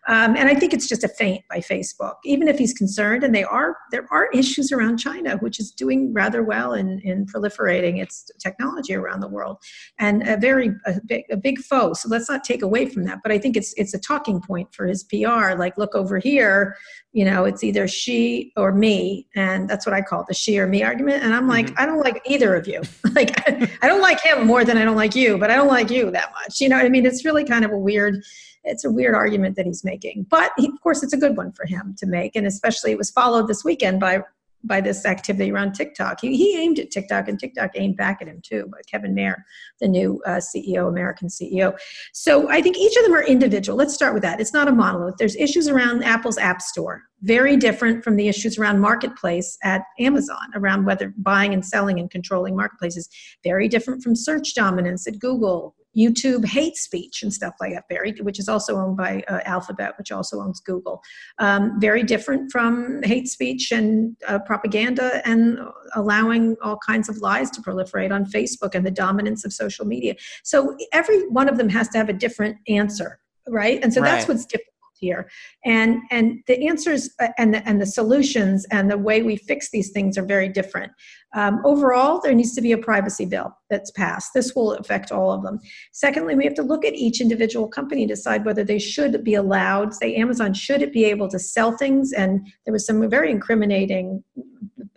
[0.07, 3.23] Um, and I think it's just a feint by Facebook, even if he's concerned.
[3.23, 7.25] And they are, there are issues around China, which is doing rather well in, in
[7.25, 9.57] proliferating its technology around the world,
[9.97, 11.93] and a very a big, a big foe.
[11.93, 13.19] So let's not take away from that.
[13.23, 15.55] But I think it's it's a talking point for his PR.
[15.57, 16.75] Like, look over here
[17.13, 20.67] you know it's either Xi or me and that's what i call the Xi or
[20.67, 21.81] me argument and i'm like mm-hmm.
[21.81, 22.81] i don't like either of you
[23.13, 25.89] like i don't like him more than i don't like you but i don't like
[25.89, 28.23] you that much you know i mean it's really kind of a weird
[28.63, 31.51] it's a weird argument that he's making but he, of course it's a good one
[31.51, 34.21] for him to make and especially it was followed this weekend by
[34.63, 36.19] by this activity around TikTok.
[36.21, 38.67] He, he aimed at TikTok, and TikTok aimed back at him too.
[38.69, 39.43] But Kevin Mayer,
[39.79, 41.77] the new uh, CEO, American CEO.
[42.13, 43.77] So I think each of them are individual.
[43.77, 44.39] Let's start with that.
[44.39, 45.15] It's not a monolith.
[45.17, 50.51] There's issues around Apple's App Store, very different from the issues around marketplace at Amazon,
[50.55, 53.09] around whether buying and selling and controlling marketplaces.
[53.43, 58.13] Very different from search dominance at Google, YouTube hate speech and stuff like that, very,
[58.21, 61.01] which is also owned by uh, Alphabet, which also owns Google.
[61.39, 65.59] Um, very different from hate speech and uh, propaganda and
[65.95, 70.15] allowing all kinds of lies to proliferate on Facebook and the dominance of social media.
[70.43, 73.79] So every one of them has to have a different answer, right?
[73.83, 74.11] And so right.
[74.11, 74.67] that's what's different
[75.01, 75.27] here
[75.65, 79.71] and and the answers uh, and the, and the solutions and the way we fix
[79.71, 80.91] these things are very different
[81.33, 85.31] um, overall there needs to be a privacy bill that's passed this will affect all
[85.31, 85.59] of them
[85.91, 89.35] secondly we have to look at each individual company and decide whether they should be
[89.35, 93.31] allowed say amazon should it be able to sell things and there was some very
[93.31, 94.23] incriminating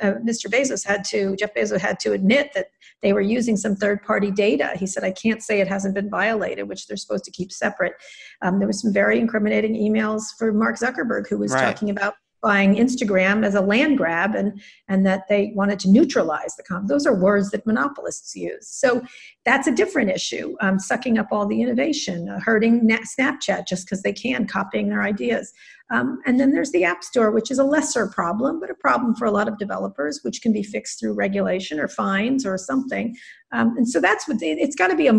[0.00, 0.46] uh, Mr.
[0.46, 2.66] Bezos had to, Jeff Bezos had to admit that
[3.02, 4.72] they were using some third party data.
[4.76, 7.92] He said, I can't say it hasn't been violated, which they're supposed to keep separate.
[8.42, 11.62] Um, there was some very incriminating emails for Mark Zuckerberg, who was right.
[11.62, 12.14] talking about
[12.44, 16.88] buying Instagram as a land grab and, and that they wanted to neutralize the comp.
[16.88, 18.68] Those are words that monopolists use.
[18.68, 19.02] So
[19.46, 24.02] that's a different issue, um, sucking up all the innovation, uh, hurting Snapchat just because
[24.02, 25.54] they can, copying their ideas.
[25.90, 29.14] Um, and then there's the App Store, which is a lesser problem, but a problem
[29.14, 33.16] for a lot of developers, which can be fixed through regulation or fines or something.
[33.52, 35.12] Um, and so that's what it's got to be a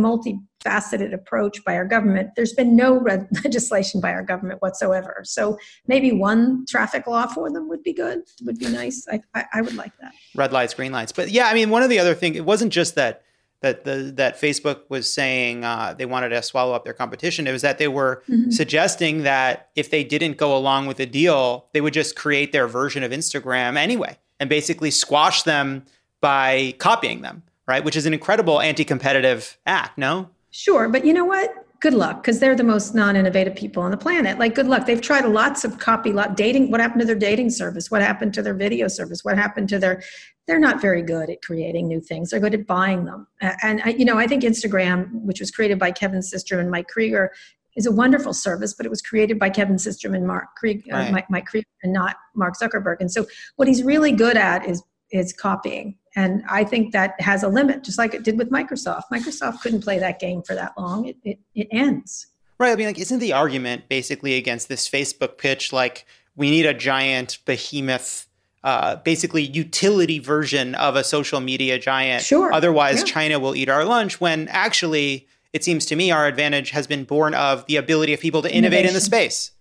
[0.66, 2.32] multifaceted approach by our government.
[2.36, 5.22] There's been no red legislation by our government whatsoever.
[5.24, 5.58] So
[5.88, 9.06] maybe one traffic law for them would be good, would be nice.
[9.12, 10.14] I, I, I would like that.
[10.34, 11.12] Red lights, green lights.
[11.12, 13.22] But yeah, I mean, one of the other things, it wasn't just that
[13.62, 17.48] that the, that Facebook was saying uh, they wanted to swallow up their competition.
[17.48, 18.52] It was that they were mm-hmm.
[18.52, 22.68] suggesting that if they didn't go along with the deal, they would just create their
[22.68, 25.84] version of Instagram anyway and basically squash them
[26.22, 27.84] by copying them, right?
[27.84, 29.98] Which is an incredible anti-competitive act.
[29.98, 30.30] No.
[30.56, 31.54] Sure, but you know what?
[31.82, 35.02] good luck because they're the most non-innovative people on the planet like good luck they've
[35.02, 38.42] tried lots of copy lot dating what happened to their dating service what happened to
[38.42, 40.02] their video service what happened to their
[40.48, 43.28] they're not very good at creating new things they're good at buying them
[43.62, 46.88] and I, you know i think instagram which was created by kevin systrom and mike
[46.88, 47.32] krieger
[47.76, 51.12] is a wonderful service, but it was created by Kevin Systrom and Mark Krieg, uh.
[51.12, 52.98] Mike, Mike Krieger and not Mark Zuckerberg.
[53.02, 53.26] And so
[53.58, 54.82] what he's really good at is
[55.12, 55.98] is copying.
[56.16, 59.04] And I think that has a limit, just like it did with Microsoft.
[59.12, 61.06] Microsoft couldn't play that game for that long.
[61.06, 62.28] It, it, it ends.
[62.58, 62.72] Right.
[62.72, 66.06] I mean, like, isn't the argument basically against this Facebook pitch like
[66.38, 68.28] we need a giant behemoth,
[68.64, 72.24] uh, basically utility version of a social media giant?
[72.24, 72.54] Sure.
[72.54, 73.06] Otherwise, yeah.
[73.06, 74.22] China will eat our lunch.
[74.22, 78.22] When actually, it seems to me our advantage has been born of the ability of
[78.22, 78.88] people to innovate Innovation.
[78.90, 79.52] in the space.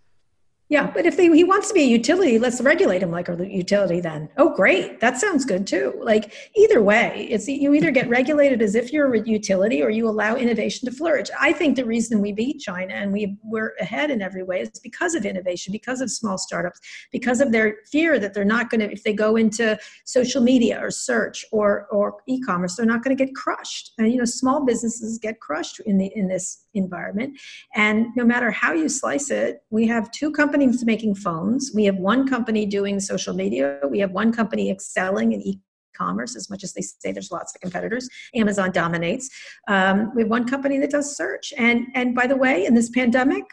[0.70, 3.36] Yeah, but if they, he wants to be a utility, let's regulate him like a
[3.46, 4.30] utility then.
[4.38, 4.98] Oh, great.
[4.98, 5.92] That sounds good too.
[6.02, 10.08] Like either way, it's you either get regulated as if you're a utility or you
[10.08, 11.28] allow innovation to flourish.
[11.38, 14.70] I think the reason we beat China and we we're ahead in every way is
[14.82, 16.80] because of innovation, because of small startups,
[17.12, 20.82] because of their fear that they're not going to if they go into social media
[20.82, 23.92] or search or or e-commerce, they're not going to get crushed.
[23.98, 27.38] And you know, small businesses get crushed in the in this environment.
[27.74, 30.53] And no matter how you slice it, we have two companies
[30.84, 31.72] making phones.
[31.74, 33.80] We have one company doing social media.
[33.88, 35.60] We have one company excelling in e
[35.96, 38.08] commerce as much as they say there's lots of competitors.
[38.34, 39.30] Amazon dominates.
[39.68, 41.52] Um, we have one company that does search.
[41.56, 43.44] And and by the way in this pandemic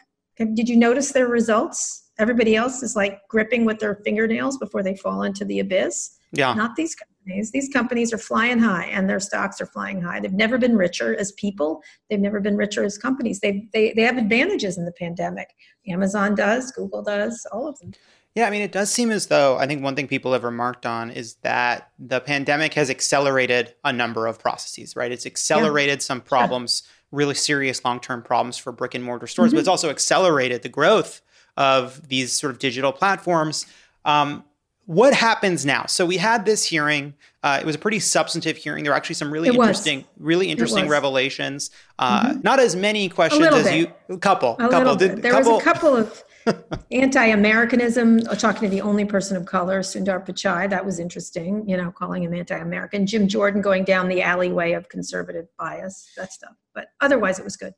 [0.54, 2.10] did you notice their results?
[2.18, 6.18] Everybody else is like gripping with their fingernails before they fall into the abyss.
[6.32, 6.54] Yeah.
[6.54, 7.50] Not these companies.
[7.50, 10.20] These companies are flying high and their stocks are flying high.
[10.20, 11.82] They've never been richer as people.
[12.10, 13.40] They've never been richer as companies.
[13.40, 15.54] They, they, they have advantages in the pandemic.
[15.88, 17.92] Amazon does, Google does, all of them.
[18.34, 20.86] Yeah, I mean, it does seem as though I think one thing people have remarked
[20.86, 25.12] on is that the pandemic has accelerated a number of processes, right?
[25.12, 26.04] It's accelerated yeah.
[26.04, 29.56] some problems, really serious long term problems for brick and mortar stores, mm-hmm.
[29.56, 31.20] but it's also accelerated the growth
[31.58, 33.66] of these sort of digital platforms.
[34.06, 34.44] Um,
[34.86, 35.86] what happens now?
[35.86, 37.14] So we had this hearing.
[37.42, 38.84] Uh, it was a pretty substantive hearing.
[38.84, 40.06] There were actually some really it interesting, was.
[40.18, 41.70] really interesting revelations.
[41.98, 42.40] Uh, mm-hmm.
[42.42, 43.76] Not as many questions as bit.
[43.76, 44.14] you.
[44.14, 44.56] A couple.
[44.58, 44.96] A couple.
[44.96, 45.54] Did, there couple.
[45.54, 46.24] was a couple of
[46.92, 48.20] anti-Americanism.
[48.28, 50.68] Uh, talking to the only person of color, Sundar Pichai.
[50.68, 51.68] That was interesting.
[51.68, 53.06] You know, calling him anti-American.
[53.06, 56.10] Jim Jordan going down the alleyway of conservative bias.
[56.16, 56.54] That stuff.
[56.74, 57.74] But otherwise, it was good.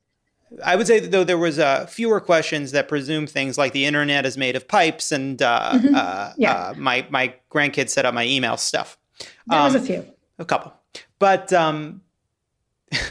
[0.63, 4.25] I would say though there was uh, fewer questions that presume things like the internet
[4.25, 5.95] is made of pipes, and uh, mm-hmm.
[5.95, 6.53] uh, yeah.
[6.53, 8.97] Uh, my my grandkids set up my email stuff.
[9.47, 10.05] There um, was a um, few,
[10.39, 10.73] a couple,
[11.19, 12.01] but um,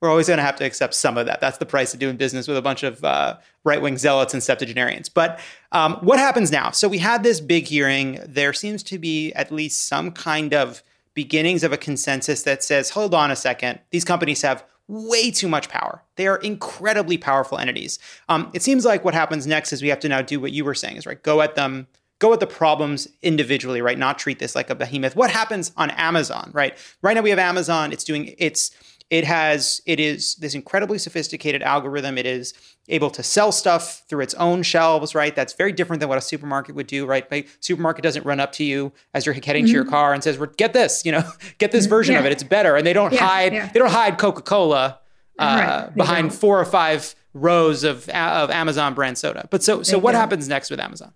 [0.00, 1.40] we're always going to have to accept some of that.
[1.40, 4.42] That's the price of doing business with a bunch of uh, right wing zealots and
[4.42, 5.08] septuagenarians.
[5.08, 5.40] But
[5.72, 6.70] um, what happens now?
[6.70, 8.20] So we had this big hearing.
[8.26, 10.82] There seems to be at least some kind of
[11.14, 15.48] beginnings of a consensus that says, hold on a second, these companies have way too
[15.48, 16.02] much power.
[16.16, 17.98] They are incredibly powerful entities.
[18.28, 20.64] Um, it seems like what happens next is we have to now do what you
[20.64, 21.86] were saying is right, go at them,
[22.18, 23.98] go at the problems individually, right?
[23.98, 25.16] Not treat this like a behemoth.
[25.16, 26.76] What happens on Amazon, right?
[27.00, 27.90] Right now we have Amazon.
[27.90, 28.70] It's doing it's
[29.12, 32.16] it has it is this incredibly sophisticated algorithm.
[32.16, 32.54] It is
[32.88, 35.36] able to sell stuff through its own shelves, right?
[35.36, 37.26] That's very different than what a supermarket would do, right?
[37.30, 39.66] A supermarket doesn't run up to you as you're heading mm-hmm.
[39.66, 39.90] to your mm-hmm.
[39.90, 41.90] car and says, "Get this, you know, get this mm-hmm.
[41.90, 42.20] version yeah.
[42.20, 42.32] of it.
[42.32, 43.70] It's better." And they don't yeah, hide yeah.
[43.70, 44.98] they don't hide Coca Cola
[45.38, 45.94] uh, right.
[45.94, 46.38] behind don't.
[46.38, 49.46] four or five rows of of Amazon brand soda.
[49.50, 50.22] But so so they what don't.
[50.22, 51.12] happens next with Amazon?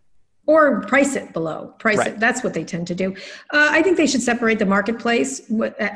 [0.47, 1.75] Or price it below.
[1.79, 2.09] Price right.
[2.09, 3.13] it that's what they tend to do.
[3.53, 5.41] Uh, i think they should separate the marketplace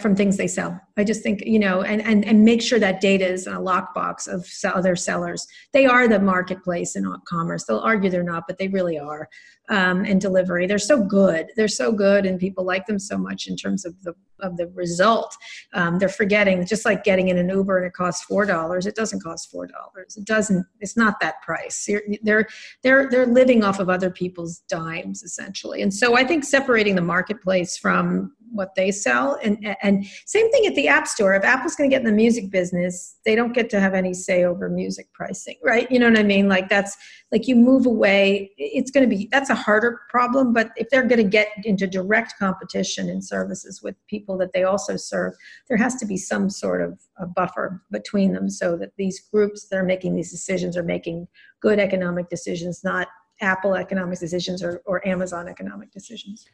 [0.00, 0.80] from things they sell.
[0.96, 3.60] I just think you know and and, and make sure that data is in a
[3.60, 5.46] lockbox of other sellers.
[5.72, 7.64] They are the marketplace in commerce.
[7.64, 9.28] They'll argue they're not but they really are
[9.70, 10.66] um, and delivery.
[10.66, 11.50] They're so good.
[11.56, 14.66] They're so good, and people like them so much in terms of the of the
[14.68, 15.36] result.
[15.74, 18.86] Um, they're forgetting just like getting in an Uber and it costs four dollars.
[18.86, 20.16] It doesn't cost four dollars.
[20.16, 20.66] It doesn't.
[20.80, 21.88] It's not that price.
[22.22, 22.46] they're
[22.82, 25.82] they're they're living off of other people's dimes essentially.
[25.82, 29.38] And so I think separating the marketplace from what they sell.
[29.42, 31.34] And and same thing at the app store.
[31.34, 34.14] If apple's going to get in the music business they don't get to have any
[34.14, 35.90] say over music pricing right?
[35.90, 36.48] You know what i mean?
[36.48, 36.96] Like that's
[37.32, 38.50] like you move away.
[38.56, 41.86] It's going to be that's a harder problem but if they're going to get into
[41.86, 45.34] direct competition in services with people that they also serve
[45.68, 49.68] there has to be some sort of a buffer between them so that these groups
[49.68, 51.26] that are making these decisions are making
[51.60, 53.08] good economic decisions not
[53.40, 56.46] apple economic decisions or, or amazon economic decisions.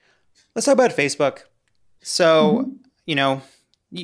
[0.54, 1.44] Let's talk about facebook
[2.06, 2.70] so, mm-hmm.
[3.04, 3.42] you know,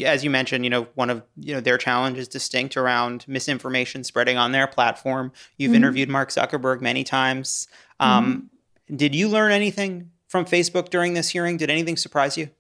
[0.05, 4.03] as you mentioned, you know, one of you know their challenge is distinct around misinformation
[4.03, 5.31] spreading on their platform.
[5.57, 5.77] You've mm-hmm.
[5.77, 7.69] interviewed Mark Zuckerberg many times.
[8.01, 8.51] Um,
[8.89, 8.97] mm-hmm.
[8.97, 11.57] Did you learn anything from Facebook during this hearing?
[11.57, 12.51] Did anything surprise you?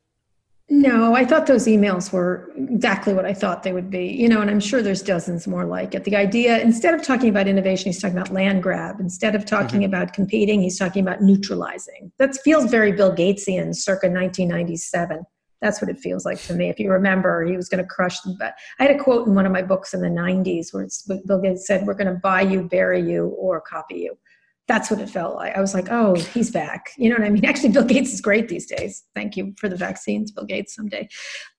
[0.68, 4.06] No, I thought those emails were exactly what I thought they would be.
[4.06, 6.04] You know, and I'm sure there's dozens more like it.
[6.04, 9.00] The idea, instead of talking about innovation, he's talking about land grab.
[9.00, 9.92] Instead of talking mm-hmm.
[9.92, 12.12] about competing, he's talking about neutralizing.
[12.18, 15.24] That feels very Bill Gatesian, circa 1997.
[15.62, 16.68] That's what it feels like to me.
[16.68, 18.36] If you remember, he was going to crush them.
[18.38, 20.86] But I had a quote in one of my books in the 90s where
[21.26, 24.18] Bill Gates said, We're going to buy you, bury you, or copy you
[24.72, 25.54] that's what it felt like.
[25.54, 26.92] I was like, oh, he's back.
[26.96, 27.44] You know what I mean?
[27.52, 29.04] Actually, Bill Gates is great these days.
[29.14, 31.10] Thank you for the vaccines, Bill Gates, someday.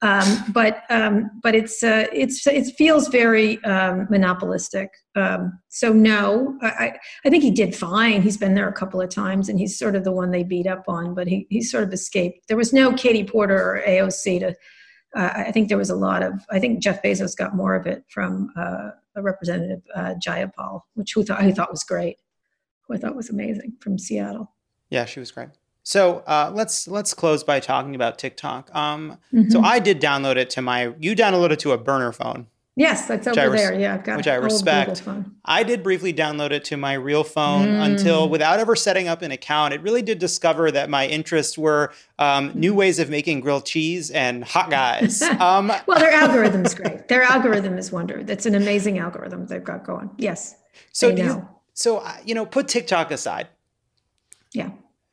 [0.02, 4.90] Um, but um, but it's uh, it's it feels very um, monopolistic.
[5.16, 6.94] Um, so no, I
[7.24, 8.24] I think he did fine.
[8.24, 10.66] He's been there a couple of times, and he's sort of the one they beat
[10.66, 11.14] up on.
[11.14, 12.48] But he he sort of escaped.
[12.48, 14.56] There was no Katie Porter or AOC to.
[15.16, 16.34] Uh, I think there was a lot of.
[16.50, 21.14] I think Jeff Bezos got more of it from uh, a representative uh, Jayapal, which
[21.14, 22.18] who thought who thought was great.
[22.88, 24.52] Who I thought was amazing from Seattle.
[24.90, 25.50] Yeah, she was great.
[25.84, 28.74] So uh, let's let's close by talking about TikTok.
[28.74, 29.50] Um, mm-hmm.
[29.50, 30.94] So I did download it to my.
[31.00, 32.48] You downloaded it to a burner phone.
[32.76, 33.80] Yes, that's over res- there.
[33.80, 35.04] Yeah, I've got which I respect.
[35.46, 37.86] I did briefly download it to my real phone mm.
[37.86, 41.94] until, without ever setting up an account, it really did discover that my interests were
[42.18, 45.22] um, new ways of making grilled cheese and hot guys.
[45.44, 47.10] Um, well, their algorithm is great.
[47.10, 48.24] Their algorithm is wonder.
[48.24, 50.10] That's an amazing algorithm they've got going.
[50.18, 50.56] Yes.
[50.92, 53.48] So do you, so uh, you know, put TikTok aside.
[54.54, 54.72] Yeah.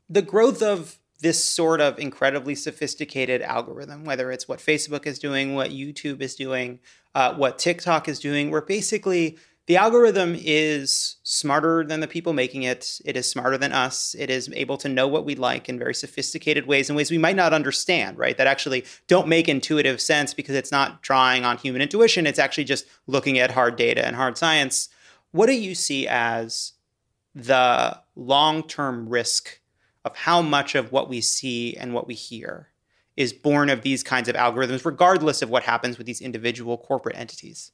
[0.09, 5.55] The growth of this sort of incredibly sophisticated algorithm, whether it's what Facebook is doing,
[5.55, 6.81] what YouTube is doing,
[7.15, 12.63] uh, what TikTok is doing, where basically the algorithm is smarter than the people making
[12.65, 13.01] it.
[13.05, 14.17] It is smarter than us.
[14.19, 17.19] It is able to know what we like in very sophisticated ways, in ways we
[17.19, 18.37] might not understand, right?
[18.37, 22.27] That actually don't make intuitive sense because it's not drawing on human intuition.
[22.27, 24.89] It's actually just looking at hard data and hard science.
[25.33, 26.73] What do you see as
[27.35, 29.61] the long term risk
[30.05, 32.69] of how much of what we see and what we hear
[33.17, 37.17] is born of these kinds of algorithms, regardless of what happens with these individual corporate
[37.17, 37.73] entities.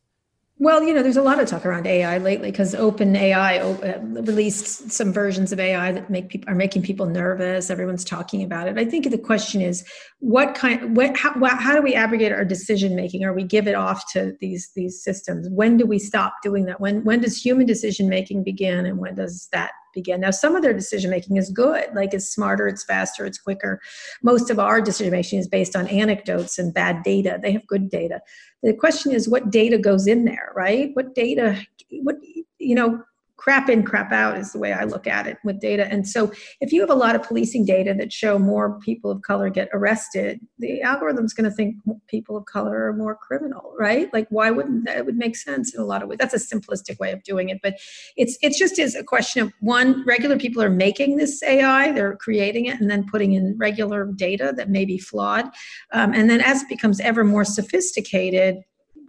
[0.58, 4.90] Well, you know, there's a lot of talk around AI lately because OpenAI uh, released
[4.90, 7.68] some versions of AI that make people are making people nervous.
[7.68, 8.78] Everyone's talking about it.
[8.78, 9.84] I think the question is,
[10.20, 13.74] what kind, what, how, how do we abrogate our decision making, or we give it
[13.74, 15.46] off to these these systems?
[15.50, 16.80] When do we stop doing that?
[16.80, 20.20] When when does human decision making begin, and when does that begin.
[20.20, 23.80] Now, some of their decision making is good, like it's smarter, it's faster, it's quicker.
[24.22, 27.40] Most of our decision making is based on anecdotes and bad data.
[27.42, 28.20] They have good data.
[28.62, 30.90] The question is what data goes in there, right?
[30.92, 31.60] What data,
[32.02, 32.16] what,
[32.58, 33.02] you know,
[33.36, 35.86] crap in, crap out is the way I look at it with data.
[35.86, 39.22] And so if you have a lot of policing data that show more people of
[39.22, 41.76] color get arrested, the algorithm's going to think
[42.06, 44.12] people of color are more criminal, right?
[44.12, 46.18] Like why wouldn't that it would make sense in a lot of ways.
[46.18, 47.74] That's a simplistic way of doing it, but
[48.16, 52.16] it's it's just is a question of one regular people are making this AI, they're
[52.16, 55.46] creating it and then putting in regular data that may be flawed.
[55.92, 58.56] Um, and then as it becomes ever more sophisticated,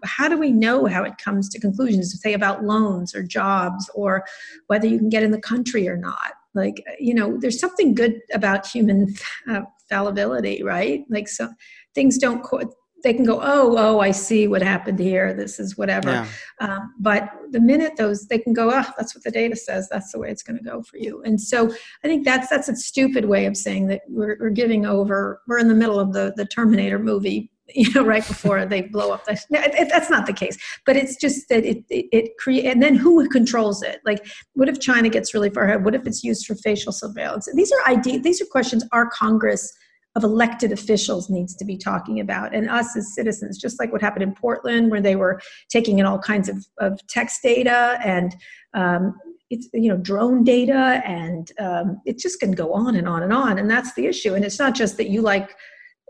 [0.04, 3.90] how do we know how it comes to conclusions, to say about loans or jobs
[3.94, 4.26] or
[4.68, 6.34] whether you can get in the country or not?
[6.54, 9.14] Like, you know, there's something good about human
[9.50, 11.06] uh, fallibility, right?
[11.10, 11.50] Like, so
[11.94, 12.44] things don't.
[12.44, 12.74] Co-
[13.04, 15.34] they can go, oh, oh, I see what happened here.
[15.34, 16.10] This is whatever.
[16.10, 16.28] Yeah.
[16.60, 19.88] Um, but the minute those, they can go, oh, that's what the data says.
[19.88, 21.22] That's the way it's going to go for you.
[21.24, 21.70] And so
[22.04, 25.42] I think that's that's a stupid way of saying that we're, we're giving over.
[25.48, 29.12] We're in the middle of the the Terminator movie you know right before they blow
[29.12, 30.58] up the, it, that's not the case.
[30.86, 34.00] But it's just that it it, it and then who controls it?
[34.06, 35.84] Like what if china gets really far ahead?
[35.84, 37.48] What if it's used for facial surveillance?
[37.54, 39.74] These are idea these are questions our congress
[40.16, 42.56] of elected officials needs to be talking about.
[42.56, 45.40] And us as citizens just like what happened in portland where they were
[45.70, 48.36] taking in all kinds of, of text data and
[48.74, 49.14] um,
[49.50, 53.32] it's you know drone data and um, it just can go on and on and
[53.32, 53.60] on.
[53.60, 54.34] And that's the issue.
[54.34, 55.56] And it's not just that you like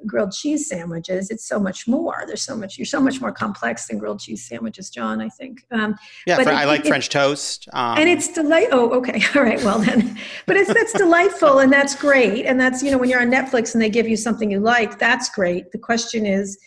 [0.05, 2.23] grilled cheese sandwiches it's so much more.
[2.27, 5.65] There's so much you're so much more complex than grilled cheese sandwiches john i think.
[5.71, 5.95] Um,
[6.25, 9.63] yeah but i like it, french toast um, and it's delight oh okay all right
[9.63, 10.19] well then.
[10.45, 12.45] But it's that's delightful and that's great.
[12.45, 14.99] And that's you know when you're on netflix and they give you something you like
[14.99, 15.71] that's great.
[15.71, 16.57] The question is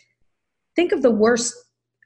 [0.75, 1.53] think of the worst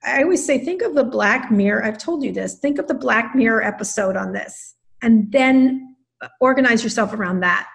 [0.03, 2.93] i always say think of the black mirror i've told you this think of the
[2.93, 5.95] black mirror episode on this and then
[6.39, 7.67] organize yourself around that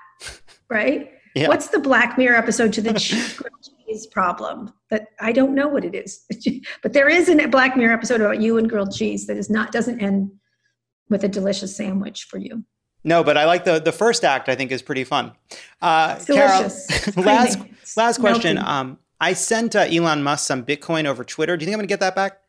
[0.68, 1.48] right yeah.
[1.48, 4.72] What's the Black Mirror episode to the cheese problem?
[4.90, 6.24] That I don't know what it is,
[6.82, 9.72] but there is a Black Mirror episode about you and grilled cheese that is not
[9.72, 10.30] doesn't end
[11.08, 12.64] with a delicious sandwich for you.
[13.04, 14.48] No, but I like the the first act.
[14.48, 15.32] I think is pretty fun.
[15.80, 16.86] Uh, delicious.
[17.14, 17.58] Kara, last
[17.96, 18.58] last question.
[18.58, 21.56] Um, I sent uh, Elon Musk some Bitcoin over Twitter.
[21.56, 22.40] Do you think I'm going to get that back?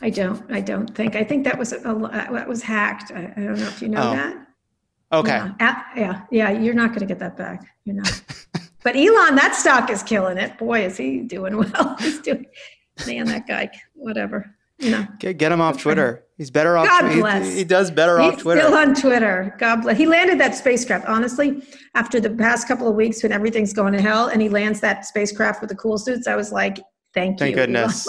[0.00, 0.50] I don't.
[0.50, 1.16] I don't think.
[1.16, 3.12] I think that was a, a that was hacked.
[3.12, 4.12] I, I, don't know if you know oh.
[4.14, 4.46] that.
[5.12, 5.50] Okay.
[5.60, 6.50] Yeah, yeah, yeah.
[6.50, 7.64] You're not going to get that back.
[7.84, 8.22] You're not.
[8.82, 10.56] but Elon, that stock is killing it.
[10.58, 11.96] Boy, is he doing well.
[11.98, 12.46] He's doing.
[13.06, 13.70] Man, that guy.
[13.94, 14.54] Whatever.
[14.78, 15.06] You know.
[15.18, 16.24] Get, get him off Twitter.
[16.38, 16.86] He's better off.
[16.86, 17.46] God bless.
[17.46, 18.62] He, he does better He's off Twitter.
[18.62, 19.54] Still on Twitter.
[19.58, 19.96] God bless.
[19.96, 21.06] He landed that spacecraft.
[21.06, 21.62] Honestly,
[21.94, 25.04] after the past couple of weeks when everything's going to hell, and he lands that
[25.04, 26.80] spacecraft with the cool suits, I was like,
[27.14, 27.38] "Thank, you.
[27.38, 28.08] Thank you, goodness.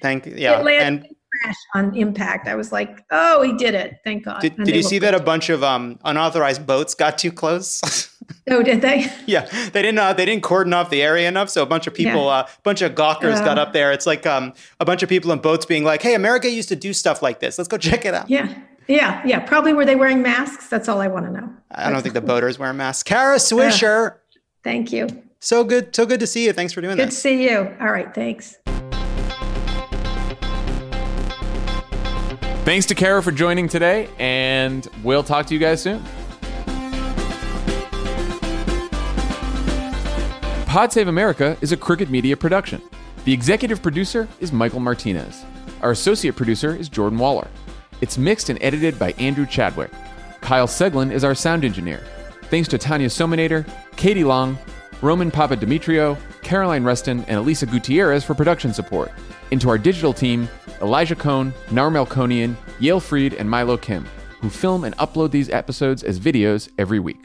[0.00, 0.34] Thank you.
[0.36, 2.48] yeah." It landed, and crash on impact.
[2.48, 3.98] I was like, oh, he did it.
[4.04, 4.40] Thank God.
[4.40, 8.10] Did, did you see that a bunch of um, unauthorized boats got too close?
[8.50, 9.12] oh, did they?
[9.26, 9.98] yeah, they didn't.
[9.98, 12.40] Uh, they didn't cordon off the area enough, so a bunch of people, a yeah.
[12.40, 13.92] uh, bunch of gawkers uh, got up there.
[13.92, 16.76] It's like um, a bunch of people in boats being like, "Hey, America used to
[16.76, 17.58] do stuff like this.
[17.58, 18.54] Let's go check it out." Yeah.
[18.86, 19.40] Yeah, yeah.
[19.40, 20.68] Probably were they wearing masks?
[20.68, 21.50] That's all I want to know.
[21.70, 23.02] I don't think the boaters wear masks.
[23.02, 24.16] Kara Swisher.
[24.62, 25.08] thank you.
[25.40, 26.52] So good, so good to see you.
[26.52, 27.22] Thanks for doing good this.
[27.22, 27.74] Good to see you.
[27.80, 28.58] All right, thanks.
[32.64, 36.02] Thanks to Kara for joining today, and we'll talk to you guys soon.
[40.64, 42.80] Pod Save America is a Crooked Media production.
[43.26, 45.44] The executive producer is Michael Martinez.
[45.82, 47.48] Our associate producer is Jordan Waller.
[48.00, 49.90] It's mixed and edited by Andrew Chadwick.
[50.40, 52.02] Kyle Seglin is our sound engineer.
[52.44, 54.56] Thanks to Tanya Somanader, Katie Long,
[55.02, 59.12] Roman Papadimitriou, Caroline Reston, and Elisa Gutierrez for production support.
[59.50, 60.48] Into our digital team,
[60.84, 64.04] Elijah Cone, Nar Melkonian, Yael Freed, and Milo Kim,
[64.42, 67.24] who film and upload these episodes as videos every week.